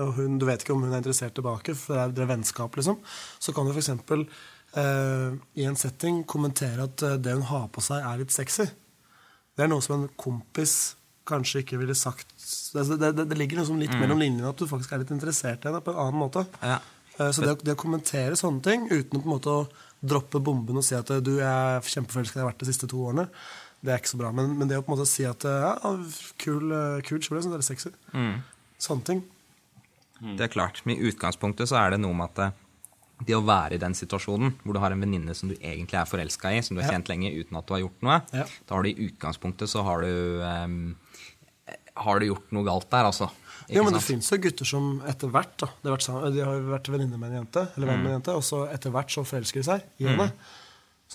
[0.02, 2.32] og hun, du vet ikke om hun er interessert tilbake, for det er, det er
[2.34, 2.98] vennskap, liksom,
[3.40, 3.90] så kan du f.eks.
[4.76, 8.66] Eh, i en setting kommentere at eh, det hun har på seg, er litt sexy.
[9.56, 12.28] Det er noe som en kompis kanskje ikke ville sagt
[12.76, 15.64] Det, det, det, det ligger liksom litt mellom linjene at du faktisk er litt interessert
[15.64, 16.44] i henne på en annen måte.
[16.62, 16.82] Ja.
[17.16, 19.62] Eh, Så det, å- kommentere sånne ting uten på en måte å
[20.06, 23.00] droppe bomben og si at eh, du er kjempeforelska, jeg har vært de siste to
[23.08, 23.30] årene,
[23.86, 24.34] det er ikke så bra.
[24.36, 25.96] Men, men det å på en måte si at eh, ja,
[26.44, 26.76] kul,
[27.08, 27.94] kul kjole, jeg det er sexy.
[28.12, 28.28] sexy.
[28.86, 29.24] Sånne ting.
[30.22, 30.82] Det er klart.
[30.86, 32.48] Men i utgangspunktet så er det noe med at det,
[33.28, 36.08] det å være i den situasjonen hvor du har en venninne som du egentlig er
[36.10, 38.46] forelska i, som du har kjent lenge uten at du har gjort noe, Ja.
[38.68, 40.96] da har du i utgangspunktet så har du um,
[41.96, 43.30] Har du gjort noe galt der, altså.
[43.70, 44.10] Ikke Ja, men det sant?
[44.12, 47.32] fins jo gutter som etter hvert da, har vært, sammen, de har vært venninne med
[47.32, 49.86] en jente, eller venn med en jente, og så etter hvert så forelsker de seg
[50.04, 50.28] i henne.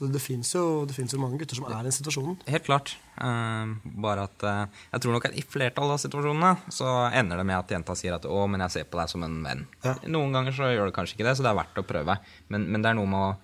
[0.01, 2.39] Så det fins jo, jo mange gutter som er i den situasjonen.
[2.49, 2.95] Helt klart.
[3.21, 4.63] Uh, bare at uh,
[4.95, 8.17] jeg tror nok at i flertallet av situasjonene så ender det med at jenta sier
[8.17, 9.67] at 'å, men jeg ser på deg som en venn'.
[9.85, 9.99] Ja.
[10.09, 12.17] Noen ganger så gjør det kanskje ikke det, så det er verdt å prøve.
[12.49, 13.37] Men, men det er noe med å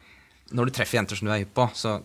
[0.56, 2.00] Når du treffer jenter som du er hypp på, så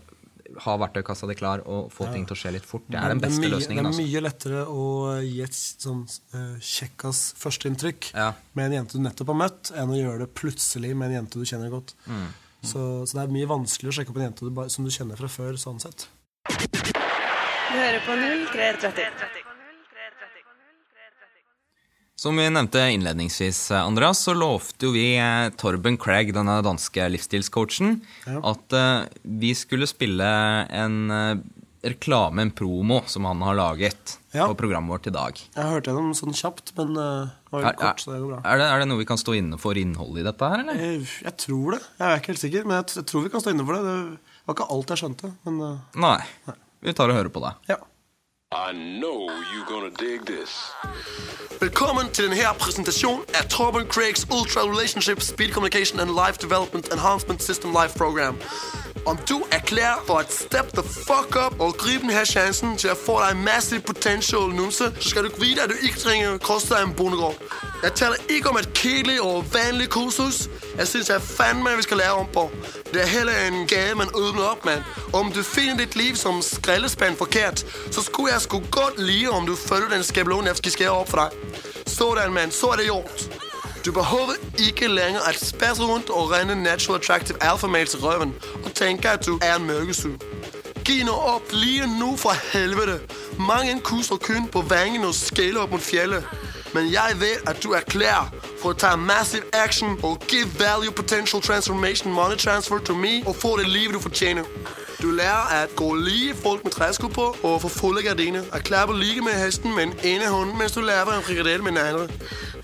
[0.66, 2.84] ha verktøykassa di klar og få ting til å skje litt fort.
[2.92, 3.86] Det er den beste mye, løsningen.
[3.86, 4.02] Det Altså.
[4.02, 4.86] er mye lettere å
[5.24, 6.02] gi et sånn
[6.34, 8.34] uh, kjekkas førsteinntrykk Ja.
[8.58, 11.40] med en jente du nettopp har møtt, enn å gjøre det plutselig med en jente
[11.40, 11.94] du kjenner godt.
[12.08, 12.28] Mm.
[12.62, 15.18] Så, så det er mye vanskeligere å sjekke opp en jente du, som du kjenner
[15.18, 15.58] fra før.
[15.58, 16.08] sånn sett.
[16.48, 18.18] Du hører på
[18.54, 19.48] 0330.
[22.22, 27.96] Som vi nevnte innledningsvis, Andreas, så lovte jo vi eh, Torben Craig, denne danske livsstilscoachen,
[28.46, 29.08] at eh,
[29.42, 30.28] vi skulle spille
[30.70, 31.42] en eh,
[31.84, 34.46] reklame, en promo, som han har laget Ja.
[34.48, 35.34] på programmet vårt i dag.
[35.56, 38.20] Jeg hørte hørt gjennom sånn kjapt, men uh, det var Er, jo kort, så det
[38.22, 38.42] går bra.
[38.46, 40.78] er, det, er det noe vi kan stå inne for innholdet i dette her, eller?
[40.80, 41.82] Jeg, jeg tror det.
[42.00, 43.96] Jeg er ikke helt sikker, men jeg, jeg tror vi kan stå inne for det.
[43.96, 46.20] Det var ikke alt jeg skjønte, men uh, Nei.
[46.82, 47.56] Vi tar og hører på det.
[47.74, 47.80] ja.
[48.54, 50.52] I know you're gonna dig this.
[51.62, 57.42] Velkommen til denne presentasjonen av Torben Craigs Ultra Relationship Speed Communication and Life Development Enhancement
[57.42, 58.36] System Life Program.
[59.06, 62.88] Om du er klar for at step the fuck up og gripe denne sjansen til
[62.88, 66.76] at få dig massive potential numse, så skal du vite at du ikke trenger koste
[66.76, 67.36] deg en bondegård.
[67.84, 70.50] Jeg taler ikke om et kjedelig og vanlig kursus.
[70.78, 72.52] Jeg synes, jeg fandme, vi skal lære om på.
[72.94, 74.84] Det er heller en gave, man åpner opp med.
[75.14, 79.46] Om du finner dit liv som skraldespand forkert, så skulle jeg sgu godt lide, om
[79.46, 81.30] du følger den skabelonen jeg skal skære opp for deg.
[81.88, 82.52] Sådan, mann.
[82.52, 83.51] Så er det gjort.
[83.86, 88.36] Du behøver ikke længere at spasse rundt og rende natural attractive alpha male til røven
[88.64, 90.20] og tenke at du er en mørkesyg.
[90.86, 93.00] Giv nå opp lige nu for helvete.
[93.40, 96.24] Mange kuster kun på vangen og skæler opp mot fjellet.
[96.74, 100.92] Men jeg vet at du er klar for å ta massive action og give value
[100.92, 104.44] potential transformation money transfer to me og få det livet du fortjener.
[105.02, 108.44] Du lærer at gå lige folk med træsko på og få fulde gardiner.
[108.54, 111.72] At klappe lige med hesten med en ene hånd, mens du laver en frikadelle med
[111.72, 112.12] den anden.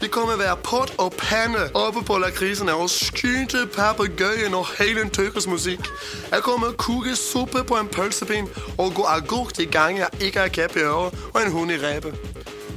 [0.01, 5.01] Det kommer at være pot og pande oppe på lakrisene og skynte papegøyen og hele
[5.01, 5.79] en tøkkers musik.
[6.31, 10.39] Jeg kommer at kukke suppe på en pølseben og gå agurk de gange jeg ikke
[10.39, 12.13] har kæp i øret og en hund i ræbe.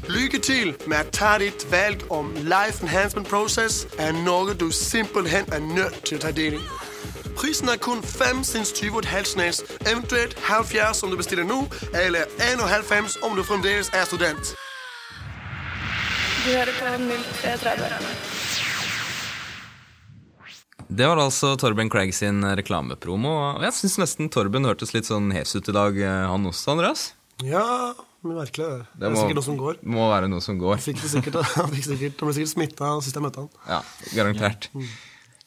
[0.08, 5.44] Lykke til med at tage dit valg om Life Enhancement Process er noe du simpelthen
[5.52, 6.89] er nødt til at ta del i.
[7.36, 11.60] Prisen er kun 5 sinds 20 et halvsnæs, eventuelt 70 om du bestiller nå,
[11.94, 14.54] eller 91 om du fremdeles er student.
[16.44, 16.84] Du hører på
[17.44, 18.04] 0330.
[20.90, 23.30] Det var altså Torben Craig sin reklamepromo.
[23.58, 26.72] Og jeg syns nesten Torben hørtes litt sånn hes ut i dag, eh, han også,
[26.74, 27.04] Andreas.
[27.46, 27.92] Ja,
[28.26, 28.66] men virkelig.
[28.66, 29.78] Det, det er må- sikkert noe som går.
[29.86, 30.80] Må være noe som går.
[30.82, 33.52] Fikk det sikkert, han, fikk sikkert, han ble sikkert smitta sist jeg møtte han.
[33.70, 33.80] Ja,
[34.16, 34.66] garantert.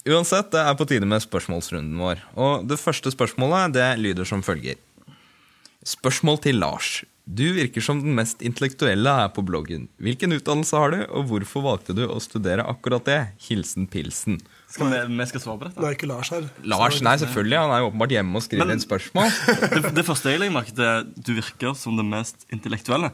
[0.04, 2.24] Uansett, det er på tide med spørsmålsrunden vår.
[2.36, 4.76] Og det første spørsmålet det lyder som følger.
[5.88, 7.02] Spørsmål til Lars.
[7.24, 9.86] Du virker som den mest intellektuelle her på bloggen.
[10.04, 13.20] Hvilken utdannelse har du, og hvorfor valgte du å studere akkurat det?
[13.46, 14.42] Hilsen Pilsen.
[14.68, 16.50] Skal vi, vi skal svare på Nå Det er ikke Lars her.
[16.68, 17.60] Lars, nei, selvfølgelig.
[17.62, 19.32] Han er jo åpenbart hjemme og skriver Men- inn spørsmål.
[19.76, 23.14] Det, det første jeg legger merke til, er du virker som den mest intellektuelle.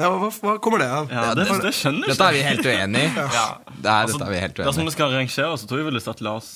[0.00, 1.10] Ja, hva, hva kommer det av?
[1.12, 3.10] Ja, det, det skjønner jeg Dette er vi helt uenig i.
[3.38, 3.46] Ja.
[3.80, 4.90] Det er, vi helt Dersom uenig i.
[4.90, 6.50] vi skal rangere, så tror jeg vel at Lars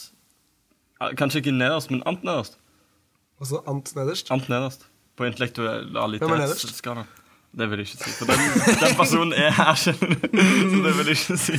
[1.18, 2.56] Kanskje ikke nederst, men ant nederst.
[3.42, 4.30] Altså Ant nederst.
[4.32, 4.86] Ant nederst.
[5.18, 5.60] På nederst?
[7.54, 8.12] Det vil jeg ikke si.
[8.18, 8.40] For den,
[8.80, 10.24] den personen er her, skjønner du.
[10.34, 11.58] Så det vil jeg ikke si.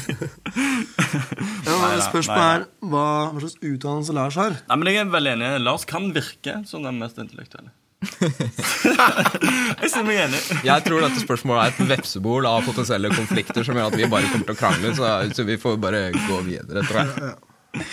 [1.64, 4.58] Ja, men spørsmålet er hva, hva slags utdannelse Lars har.
[4.68, 5.52] Nei, men Jeg er veldig enig.
[5.64, 7.72] Lars kan virke som den mest intellektuelle.
[9.86, 10.40] jeg sier meg enig.
[10.66, 14.30] Jeg tror dette spørsmålet er et vepsebol av potensielle konflikter som gjør at vi bare
[14.32, 17.86] kommer til å krangle, så, så vi får bare gå videre, tror jeg.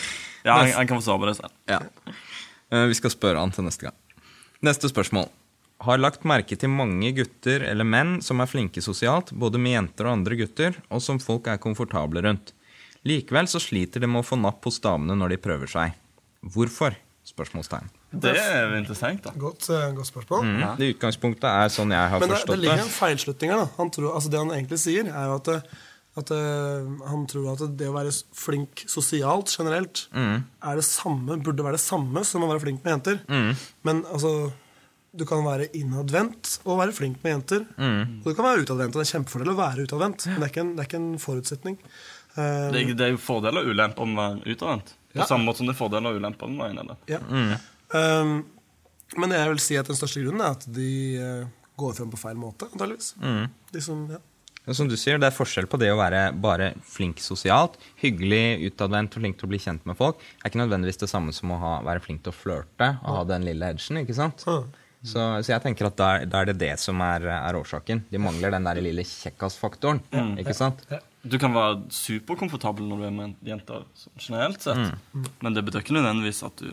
[0.43, 1.55] Ja, han, han kan få svare på det selv.
[1.71, 1.81] Ja.
[2.73, 4.27] Eh, Vi skal spørre han til neste gang.
[4.67, 5.29] Neste spørsmål.
[5.83, 10.07] Har lagt merke til mange gutter eller menn som er flinke sosialt, både med jenter
[10.07, 12.53] og andre gutter, og som folk er komfortable rundt.
[13.07, 15.97] Likevel så sliter de med å få napp hos damene når de prøver seg.
[16.55, 16.95] Hvorfor?
[17.27, 17.91] Spørsmålstegn.
[18.13, 19.31] Det er jo interessant, da.
[19.41, 20.45] Godt, eh, godt spørsmål.
[20.45, 20.77] Mm.
[20.79, 23.57] Det utgangspunktet er sånn jeg har Men det, det forstått ligger en feilslutning her.
[23.65, 25.49] da han tror, altså Det han egentlig sier, er jo at,
[26.23, 30.43] at eh, han tror at det å være flink sosialt generelt Mm.
[30.63, 33.21] er det samme, burde være det samme som å være flink med jenter.
[33.29, 33.57] Mm.
[33.85, 34.53] Men altså
[35.15, 37.67] du kan være innadvendt og være flink med jenter.
[37.77, 38.21] Mm.
[38.25, 40.27] Og du kan være utadvendt, og det er en kjempefordel å være utadvendt.
[40.27, 41.77] Men det er en, det er ikke en forutsetning.
[42.37, 44.95] Eh, Det er, det er jo fordeler og ulemper med å være utadvendt.
[45.13, 45.27] På Ja.
[45.29, 47.05] samme måte som det er fordeler og ulemper med å være innadvendt.
[47.13, 47.19] Ja.
[47.93, 48.33] Mm.
[48.33, 48.45] Um,
[49.21, 51.49] men jeg vil si at den største grunnen er at de uh,
[51.81, 53.15] går frem på feil måte, antageligvis.
[53.21, 53.47] Mm.
[53.75, 54.21] De som, ja.
[54.73, 59.17] Som du sier, Det er forskjell på det å være bare flink sosialt, hyggelig, utadvendt
[59.19, 60.21] og flink til å bli kjent med folk.
[60.23, 63.17] Det er ikke nødvendigvis det samme som å ha, være flink til å flørte og
[63.19, 63.99] ha den lille edgen.
[64.05, 64.45] ikke sant?
[64.47, 64.61] Ja.
[65.03, 68.05] Så, så jeg tenker at da, er- da er det det som er, er årsaken.
[68.13, 69.99] De mangler den der lille kjekkasfaktoren.
[70.39, 70.85] ikke sant?
[71.27, 74.95] Du kan være superkomfortabel når du er med jenter sånn generelt sett,
[75.43, 76.71] men det betyr ikke nødvendigvis at du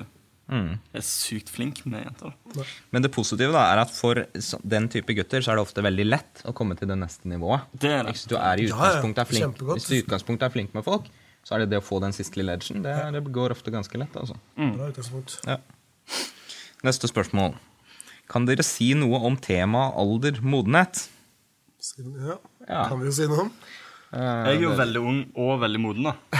[0.49, 2.33] er sykt flink med jenter.
[2.91, 4.23] Men det positive da er at for
[4.65, 7.67] den type gutter så er det ofte veldig lett å komme til det neste nivået.
[7.73, 8.15] Det er det.
[8.17, 10.85] Hvis du er i utgangspunktet er flink, ja, hvis du i utgangspunktet er flink med
[10.87, 11.09] folk,
[11.45, 12.81] så er det det å få den siste lille edgen.
[12.85, 14.17] Det, det går ofte ganske lett.
[14.19, 14.35] altså.
[14.57, 15.37] Bra utgangspunkt.
[15.47, 15.59] Ja.
[16.85, 17.55] Neste spørsmål.
[18.29, 21.07] Kan dere si noe om temaet alder, modenhet?
[21.97, 22.35] Ja.
[22.67, 22.83] Ja.
[22.89, 23.53] Kan vi jo si noe om.
[24.09, 26.15] Jeg er jo veldig ung og veldig moden, da.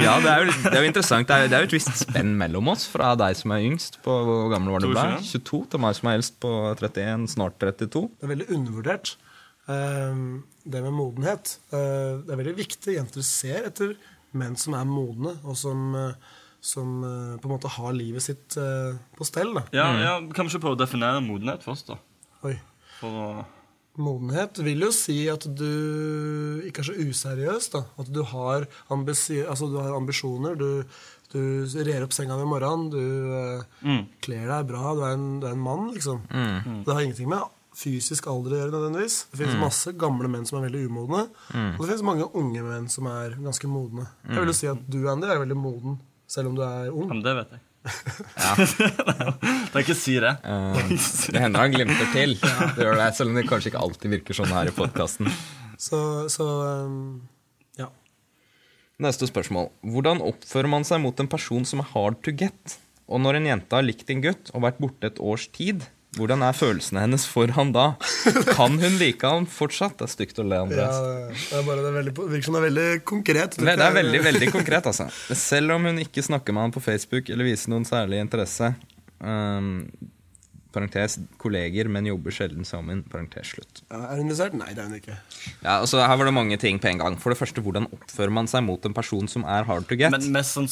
[0.00, 1.28] Ja, det er jo, det er jo interessant.
[1.28, 4.00] Det er, det er jo et visst spenn mellom oss, fra deg som er yngst
[4.04, 5.04] på hvor gammel var du ble?
[5.20, 5.28] 22.
[5.42, 8.06] 22, til meg som er eldst på 31, snart 32.
[8.16, 9.14] Det er veldig undervurdert.
[9.70, 10.24] Ehm,
[10.64, 11.56] det med modenhet.
[11.70, 12.96] Eh, det er veldig viktig.
[12.96, 13.94] Jenter ser etter
[14.38, 18.56] menn som er modne, og som, eh, som eh, på en måte har livet sitt
[18.56, 19.52] eh, på stell.
[19.58, 19.66] Da.
[19.76, 22.00] Ja, ja, Kan vi ikke prøve å definere modenhet først, da?
[22.48, 22.56] Oi.
[22.98, 23.26] For å
[24.00, 27.70] Modenhet vil jo si at du ikke er så useriøs.
[27.74, 27.82] da.
[28.00, 30.54] At du har, altså, du har ambisjoner.
[30.56, 30.84] Du,
[31.32, 31.40] du
[31.84, 32.86] rer opp senga om morgenen.
[32.92, 33.02] Du
[33.36, 34.94] eh, kler deg bra.
[34.96, 36.22] Du er en, du er en mann, liksom.
[36.86, 39.14] Det har ingenting med fysisk alder å gjøre nødvendigvis.
[39.32, 41.22] Det finnes masse gamle menn som er veldig umodne.
[41.76, 44.04] Og det finnes mange unge menn som er ganske modne.
[44.28, 45.94] Jeg vil jo si at du, Andy, er veldig moden,
[46.28, 47.08] selv om du er ung.
[47.08, 47.62] Ja, det vet jeg.
[49.72, 50.32] Trenger ikke si det.
[50.46, 50.78] Uh,
[51.34, 54.38] det hender han glimter til, det gjør det, selv om det kanskje ikke alltid virker
[54.38, 55.30] sånn her i podkasten.
[55.82, 55.98] Så,
[56.30, 56.46] så
[56.86, 57.24] um,
[57.80, 57.88] ja.
[59.02, 59.72] Neste spørsmål.
[59.94, 62.78] Hvordan oppfører man seg mot en person som er hard to get?
[63.10, 66.44] Og når en jente har likt en gutt og vært borte et års tid, hvordan
[66.44, 67.86] er følelsene hennes for han da?
[68.56, 69.96] Kan hun like han fortsatt?
[70.00, 70.86] Det er stygt å le, ja det,
[71.56, 73.56] er bare, det, er veldig, virker som det er veldig konkret.
[73.56, 75.08] Det er veldig veldig konkret, altså.
[75.38, 78.74] Selv om hun ikke snakker med han på Facebook eller viser noen særlig interesse.
[79.22, 79.86] Um,
[80.72, 83.02] parentes kolleger, men jobber sjelden sammen.
[83.12, 83.82] Parentes slutt.
[83.88, 84.56] Ja, er hun dessert?
[84.58, 85.18] Nei, det er hun ikke.
[85.62, 87.18] Ja, altså Her var det mange ting på en gang.
[87.20, 90.12] For det første, hvordan oppfører man seg mot en person som er hard to get?
[90.14, 90.68] Men mest sånn,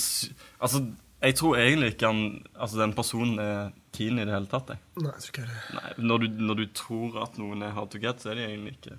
[0.60, 0.84] Altså,
[1.22, 2.22] jeg tror egentlig ikke han,
[2.56, 4.68] altså, den personen er keen i det hele tatt.
[4.72, 4.78] Jeg.
[5.02, 5.60] Nei, jeg tror ikke det.
[5.76, 8.46] Nei, når, du, når du tror at noen er hard to get, så er de
[8.48, 8.98] egentlig ikke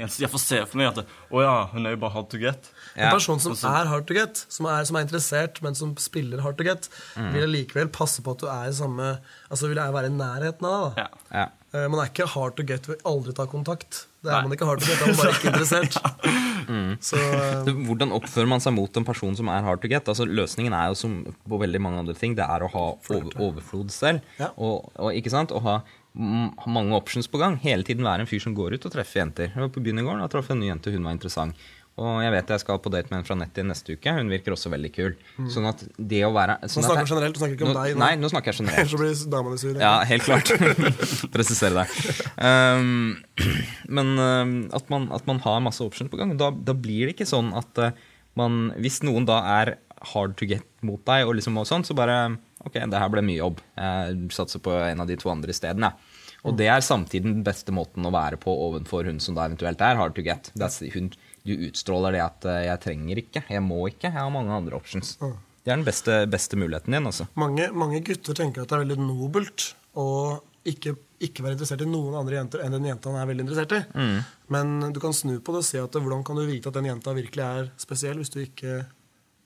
[0.00, 2.38] Jeg får se for meg at det, Å ja, hun er jo bare hard to
[2.40, 2.70] get.
[2.96, 3.10] Ja.
[3.10, 6.40] En person som er hard to get, som er, som er interessert, men som spiller
[6.40, 7.32] hard to get, Mm.
[7.34, 9.18] vil likevel passe på at du er i samme
[9.50, 10.94] Altså vil jeg være i nærheten av.
[10.94, 11.04] deg.
[11.04, 11.40] Ja.
[11.42, 11.48] Ja.
[11.74, 14.06] Eh, Man er ikke hard to get ved aldri ta kontakt.
[14.20, 16.00] Det er man ikke hard to get, er man bare ikke interessert.
[16.70, 16.92] Mm.
[17.02, 20.06] Så eh, Hvordan oppfører man seg mot en person som er hard to get?
[20.06, 23.32] Altså Løsningen er jo som på veldig mange andre ting, det er å ha over,
[23.42, 24.22] overflod selv.
[24.38, 24.52] Ja.
[24.54, 25.50] Og, og ikke sant?
[25.50, 27.58] Å ha, ha mange options på gang.
[27.64, 29.50] Hele tiden være en fyr som går ut og treffer jenter.
[29.50, 31.58] Jeg var på byen i går og traff en ny jente, hun var interessant.
[32.00, 34.12] Og jeg vet jeg skal på date med en fra nettet neste uke.
[34.16, 35.16] Hun virker også veldig kul.
[35.52, 37.82] Sånn at det å være sånn Nå snakker jeg generelt, du snakker ikke om nå,
[37.82, 38.00] deg nå.
[38.00, 38.90] Nei, nå snakker jeg generelt.
[38.92, 39.82] så blir damene sure.
[39.82, 40.52] Ja, helt klart.
[41.34, 42.16] Presisere det.
[42.40, 43.20] Um,
[43.98, 46.32] men um, at, man, at man har masse options på gang.
[46.40, 47.92] Da, da blir det ikke sånn at uh,
[48.38, 49.74] man Hvis noen da er
[50.14, 52.22] hard to get mot deg, og liksom og sånn, så bare
[52.60, 53.60] Ok, det her ble mye jobb.
[53.76, 55.84] Jeg satser på en av de to andre isteden.
[55.86, 56.09] jeg.
[56.46, 59.82] Og det er samtidig den beste måten å være på overfor hun som da eventuelt
[59.84, 60.50] er hard to get.
[60.56, 61.10] Det er, hun,
[61.44, 64.76] du utstråler det at uh, 'jeg trenger ikke', 'jeg må ikke', 'jeg har mange andre
[64.78, 65.18] options'.
[65.60, 67.06] Det er den beste, beste muligheten din.
[67.06, 67.26] altså.
[67.36, 71.88] Mange, mange gutter tenker at det er veldig nobelt å ikke, ikke være interessert i
[71.88, 73.80] noen andre jenter enn den jenta han er veldig interessert i.
[73.92, 74.18] Mm.
[74.56, 76.88] Men du kan snu på det og se at hvordan kan du vite at den
[76.88, 78.84] jenta virkelig er spesiell, hvis du ikke,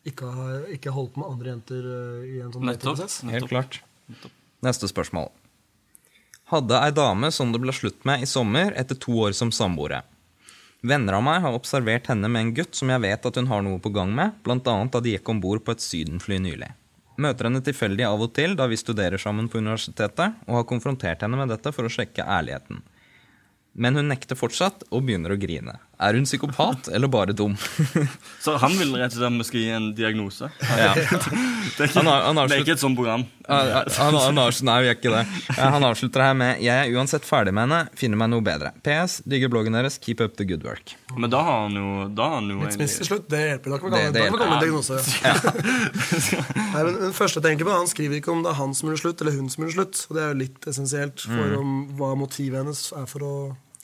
[0.07, 2.95] ikke har ikke holdt på med andre jenter eh, i en sånn Nettopp.
[2.95, 3.21] datingprosess?
[3.35, 3.81] Helt klart.
[4.65, 5.33] Neste spørsmål.
[6.53, 10.03] Hadde ei dame som det ble slutt med i sommer etter to år som samboere.
[10.85, 13.63] Venner av meg har observert henne med en gutt som jeg vet at hun har
[13.65, 14.59] noe på gang med, bl.a.
[14.61, 16.69] da de gikk om bord på et sydenfly nylig.
[17.17, 21.25] Møter henne tilfeldig av og til da vi studerer sammen på universitetet, og har konfrontert
[21.25, 22.83] henne med dette for å sjekke ærligheten.
[23.75, 25.79] Men hun nekter fortsatt og begynner å grine.
[26.05, 27.55] Er hun psykopat eller bare dum?
[28.45, 30.51] Så han vil rett og slett vi skal gi en diagnose.
[30.61, 30.93] ja.
[31.75, 33.25] Det er ikke, Han har- han har det er ikke et sånt program.
[33.49, 33.71] Han,
[34.15, 34.37] han,
[34.69, 35.23] nei, vi er ikke det.
[35.59, 38.71] Han avslutter her med Jeg er uansett ferdig med henne, finner meg noe bedre.
[38.85, 39.19] PS.
[39.29, 39.97] Digger bloggen deres.
[40.05, 40.95] Keep up the good work.
[41.17, 42.77] Men da har han jo, da har han jo en...
[42.79, 43.75] til slutt, det hjelper.
[43.75, 45.05] Da kan vi komme kalle det en hjelper.
[45.25, 45.35] Ja.
[46.75, 48.89] Nei, men Den første jeg tenker på, Han skriver ikke om det er han som
[48.91, 50.05] gjør det slutt, eller hun som gjør det slutt.
[50.11, 51.59] Og Det er jo litt essensielt for Mm.
[51.61, 53.35] om hva motivet hennes er for å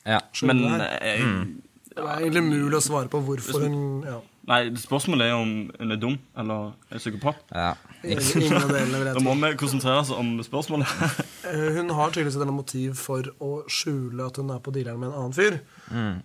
[0.07, 0.21] Ja.
[0.33, 0.99] skjønne Men det her.
[1.03, 1.45] eh,
[1.91, 4.21] Det er egentlig umulig å svare på hvorfor hun ja.
[4.51, 7.43] Nei, spørsmålet er om hun er dum eller er psykopat.
[7.55, 7.75] Ja.
[8.03, 9.43] Ingen av delene vil Da må tro.
[9.43, 10.89] vi konsentrere oss om spørsmålet.
[11.51, 14.71] Eh, Hun har tydeligvis et eller annet motiv for å skjule at hun er på
[14.75, 15.57] dealeren med en annen fyr.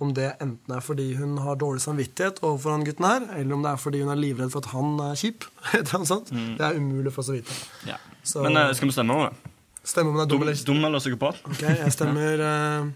[0.03, 3.63] Om det enten er fordi hun har dårlig samvittighet overfor han gutten her, eller om
[3.63, 5.47] det er fordi hun er livredd for at han er kjip.
[5.73, 6.19] Eller.
[6.59, 7.55] Det er umulig for oss å vite.
[7.89, 7.97] Ja.
[8.27, 9.53] Så Men eh, skal vi stemme over det?
[9.85, 11.41] Stemme om hun er dum Dum, eller dum eller psykopat?
[11.49, 12.91] Ok, jeg stemmer eh,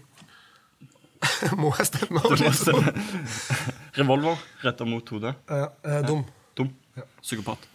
[1.60, 2.94] Må jeg stemme Du må stemme.
[3.98, 5.34] Revolver retta mot hodet.
[5.50, 6.24] Eh, eh, dum.
[6.56, 6.70] Dum.
[7.20, 7.66] Psykopat.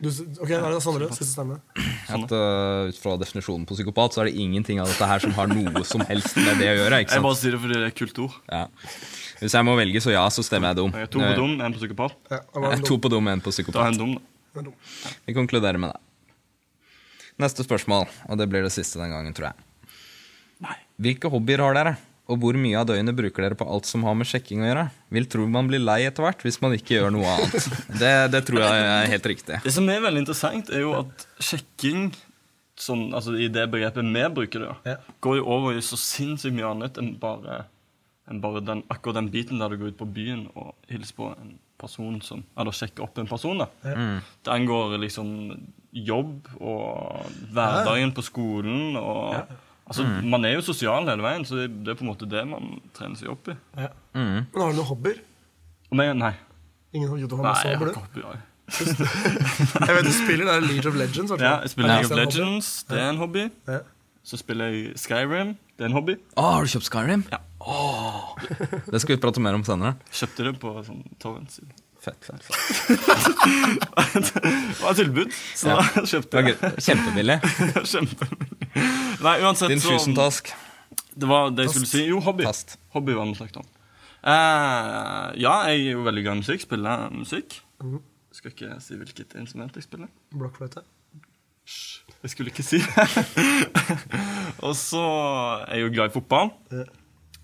[0.00, 1.06] Du, ok, da er det Sondre.
[1.12, 1.58] Siste stemme.
[2.08, 5.34] At, uh, ut fra definisjonen på psykopat, så er det ingenting av dette her som
[5.36, 7.02] har noe som helst med det å gjøre.
[7.04, 8.38] ikke Jeg bare sier det fordi det er et kult ord.
[8.48, 8.62] Ja.
[9.42, 10.96] Hvis jeg må velge, så ja, så stemmer jeg dum.
[10.96, 12.16] Jeg to på dum, én på psykopat.
[12.32, 14.00] Ja, Eh, den To på dum, én på Da er psykopat.
[14.00, 14.64] dum, da.
[14.64, 14.74] Dum.
[15.28, 16.00] Vi konkluderer med det.
[17.40, 19.96] Neste spørsmål, og det blir det siste den gangen, tror jeg.
[20.64, 20.76] Nei.
[21.00, 21.94] Hvilke hobbyer har dere?
[22.30, 24.84] Og hvor mye av døgnet bruker dere på alt som har med sjekking å gjøre?
[25.16, 27.66] Vil tro man blir lei etter hvert hvis man ikke gjør noe annet.
[28.00, 29.58] Det, det tror jeg er helt riktig.
[29.66, 32.12] Det som er veldig interessant, er jo at sjekking
[32.80, 34.96] sånn, altså i det begrepet vi bruker det, Ja.
[35.20, 37.64] går jo over i så sinnssykt mye annet enn bare,
[38.30, 41.32] enn bare den, akkurat den biten der du går ut på byen og hilser på
[41.34, 43.58] en person som Eller sjekker opp en person.
[43.58, 43.66] da.
[43.82, 45.34] Det angår liksom
[45.92, 49.34] jobb og hverdagen på skolen og
[49.90, 52.44] Altså, Man er jo sosial hele veien, så det, det er på en måte det
[52.46, 53.56] man trener seg opp i.
[53.76, 53.88] Ja.
[54.14, 55.18] Men har du noen hobbyer?
[55.90, 56.06] Nei.
[56.14, 56.30] nei.
[56.94, 58.22] Ingen hobbyer du har masse hobbyer, hobby.
[58.30, 58.46] jeg.
[58.70, 61.32] Jeg vet du spiller, det er League of Legends.
[61.42, 62.38] Ja, jeg spiller League of det en hobby.
[62.38, 62.70] Legends.
[62.86, 63.44] Det er en hobby.
[63.66, 63.80] Ja.
[64.30, 65.56] Så spiller jeg Skyrim.
[65.74, 66.14] Det er en hobby.
[66.38, 67.26] Å, har du kjøpt Skyrim?
[67.32, 67.40] Ja.
[67.66, 68.30] Åh.
[68.92, 69.96] Det skal vi prate mer om senere.
[70.14, 71.72] Kjøpte det på sånn torrent-side.
[72.00, 72.46] Fett, fett.
[74.14, 75.76] Det var tilbud, så Ja.
[75.82, 76.78] da kjøpte Det jeg gøy.
[76.86, 77.36] Kjempebillig.
[77.90, 78.49] Kjempebillig.
[79.20, 80.52] Nei, uansett Din fusentask.
[81.14, 82.04] Det var det jeg skulle si.
[82.08, 82.46] Jo, hobby.
[82.48, 82.78] Tast.
[82.94, 83.68] Hobby var det vi snakket om.
[84.20, 86.64] Uh, ja, jeg er jo veldig glad i musikk.
[86.64, 87.60] Spiller musikk.
[87.82, 88.00] Mhm.
[88.32, 90.08] Skal ikke si hvilket instrument jeg spiller.
[90.30, 90.84] Blokkfløyte.
[92.22, 93.06] Jeg skulle ikke si det.
[94.66, 95.02] Og så
[95.66, 96.52] er jeg jo glad i fotball.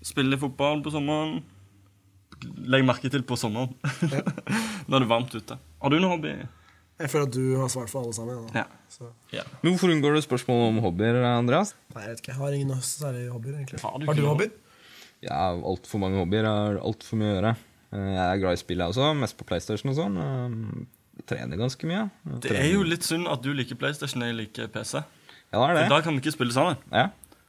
[0.05, 1.41] Spiller fotball på sommeren.
[2.69, 3.73] Legg merke til på sommeren.
[4.87, 5.57] Når det er varmt ute.
[5.81, 6.33] Har du noen hobby?
[6.97, 8.47] Jeg føler at du har svart for alle sammen.
[8.49, 8.63] Da.
[8.63, 8.63] Ja.
[8.89, 9.11] Så,
[9.61, 11.75] Men hvorfor unngår du spørsmål om hobbyer, Andreas?
[11.93, 12.31] nei, jeg vet ikke.
[12.33, 13.81] Jeg har ingen særlige hobbyer, egentlig.
[13.83, 14.51] Har du Har du hobbyer?
[15.21, 16.45] Ja, altfor mange hobbyer.
[16.47, 17.55] Jeg har altfor mye å gjøre.
[17.93, 19.11] Eh, Jeg er glad i spill, jeg også.
[19.17, 20.17] Mest på PlayStation og sånn.
[20.17, 22.09] Eh, Jeg trener ganske mye.
[22.25, 25.03] Jeg Det er jo litt synd at du liker PlayStation og jeg liker PC.
[25.53, 25.89] Ja, det er det.
[25.89, 26.77] Da kan vi ikke spille sammen.
[26.91, 27.07] Ja.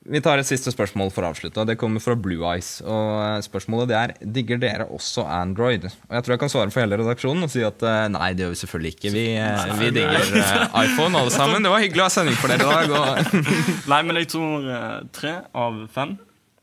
[0.09, 1.61] Vi tar et siste spørsmål for å avslutte.
[1.61, 2.79] og Det kommer fra Blue Eyes.
[2.81, 5.85] Og eh, spørsmålet det er Digger dere også Android.
[6.09, 8.47] Og Jeg tror jeg kan svare for hele redaksjonen og si at eh, nei, det
[8.47, 9.13] gjør vi selvfølgelig ikke.
[9.13, 10.33] Vi, eh, vi digger
[10.87, 11.67] iPhone alle sammen.
[11.67, 12.95] Det var hyggelig å ha sending for dere i dag.
[12.97, 13.45] Og
[13.93, 14.71] Nei, men jeg tror
[15.19, 16.17] tre av fem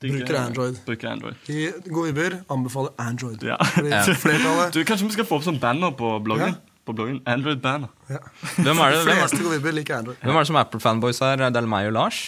[0.05, 0.79] Bruker Android.
[0.85, 1.49] Bruker Android.
[1.49, 3.41] I gode vibber anbefaler Android.
[3.45, 3.57] Ja.
[4.73, 6.57] Du, Kanskje vi skal få opp sånn banner på bloggen?
[6.85, 7.21] På bloggen.
[7.25, 7.89] Android-banner.
[8.11, 8.19] ja.
[8.59, 10.17] hvem er hvem er, Android.
[10.21, 11.41] hvem er det som er Apple-fanboys her?
[11.47, 12.19] Det er meg og Lars.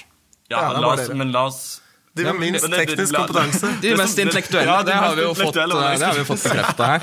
[0.49, 1.81] Ja, Ja, er la oss, men la oss
[2.17, 3.67] De med minst teknisk la- kompetanse.
[3.81, 4.65] De mest intellektuelle.
[4.71, 7.01] ja, de det, har mest fått, intellektuelle, eh, det har vi jo fått bekrefta her.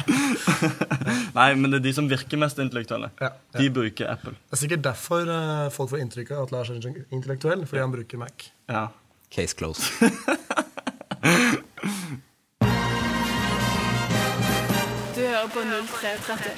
[1.39, 3.11] Nei, men det er de som virker mest intellektuelle.
[3.21, 3.61] Ja, ja.
[3.61, 4.33] De bruker Apple.
[4.49, 6.81] Det er sikkert derfor eh, folk får inntrykk av at Lars er
[7.15, 8.49] intellektuell, fordi han bruker Mac.
[8.73, 8.89] Ja.
[9.35, 9.87] Case closed.
[15.15, 16.51] Du hører på 0330.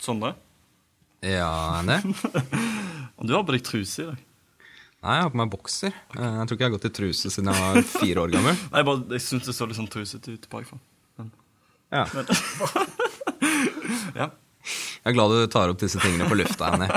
[0.00, 0.32] Sondre?
[1.22, 2.00] Ja, det?
[3.26, 4.25] Du har på deg truse i dag.
[5.06, 5.92] Nei, jeg har på meg bokser.
[6.16, 8.56] Eh, Jeg tror ikke jeg har gått i truse siden jeg var fire år gammel.
[8.58, 10.80] Nei, jeg, bare, jeg syns det så litt sånn trusete ut bakfra.
[11.20, 11.28] Men,
[11.94, 12.02] Ja.
[14.18, 14.26] ja.
[15.06, 16.72] Jeg er glad du tar opp disse tingene på lufta.
[16.74, 16.88] Henny.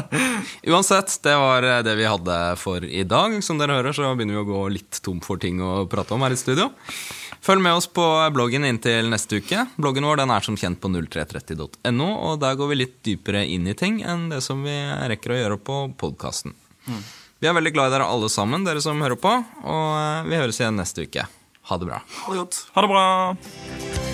[0.74, 3.36] Uansett, det var eh, det vi hadde for i dag.
[3.46, 6.26] Som dere hører, så begynner vi å gå litt tom for ting å prate om
[6.26, 6.72] her i studio.
[7.46, 9.68] Følg med oss på bloggen inntil neste uke.
[9.78, 13.70] Bloggen vår den er som kjent på 0330.no, og der går vi litt dypere inn
[13.70, 14.74] i ting enn det som vi
[15.14, 16.58] rekker å gjøre på podkasten.
[17.40, 19.32] Vi er veldig glad i dere alle sammen, dere som hører på,
[19.64, 21.24] og eh, vi høres igjen neste uke.
[21.72, 22.02] Ha det bra.
[22.26, 22.62] Ha det godt.
[22.76, 24.09] Ha det bra.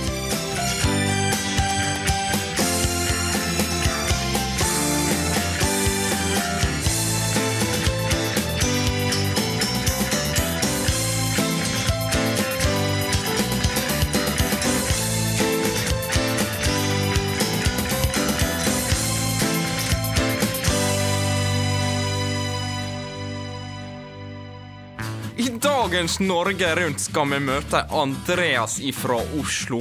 [25.96, 29.78] Dagens Norge Rundt skal vi møte Andreas ifra Oslo.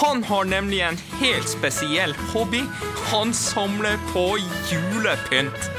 [0.00, 2.62] Han har nemlig en helt spesiell hobby.
[3.10, 4.28] Han samler på
[4.70, 5.77] julepynt.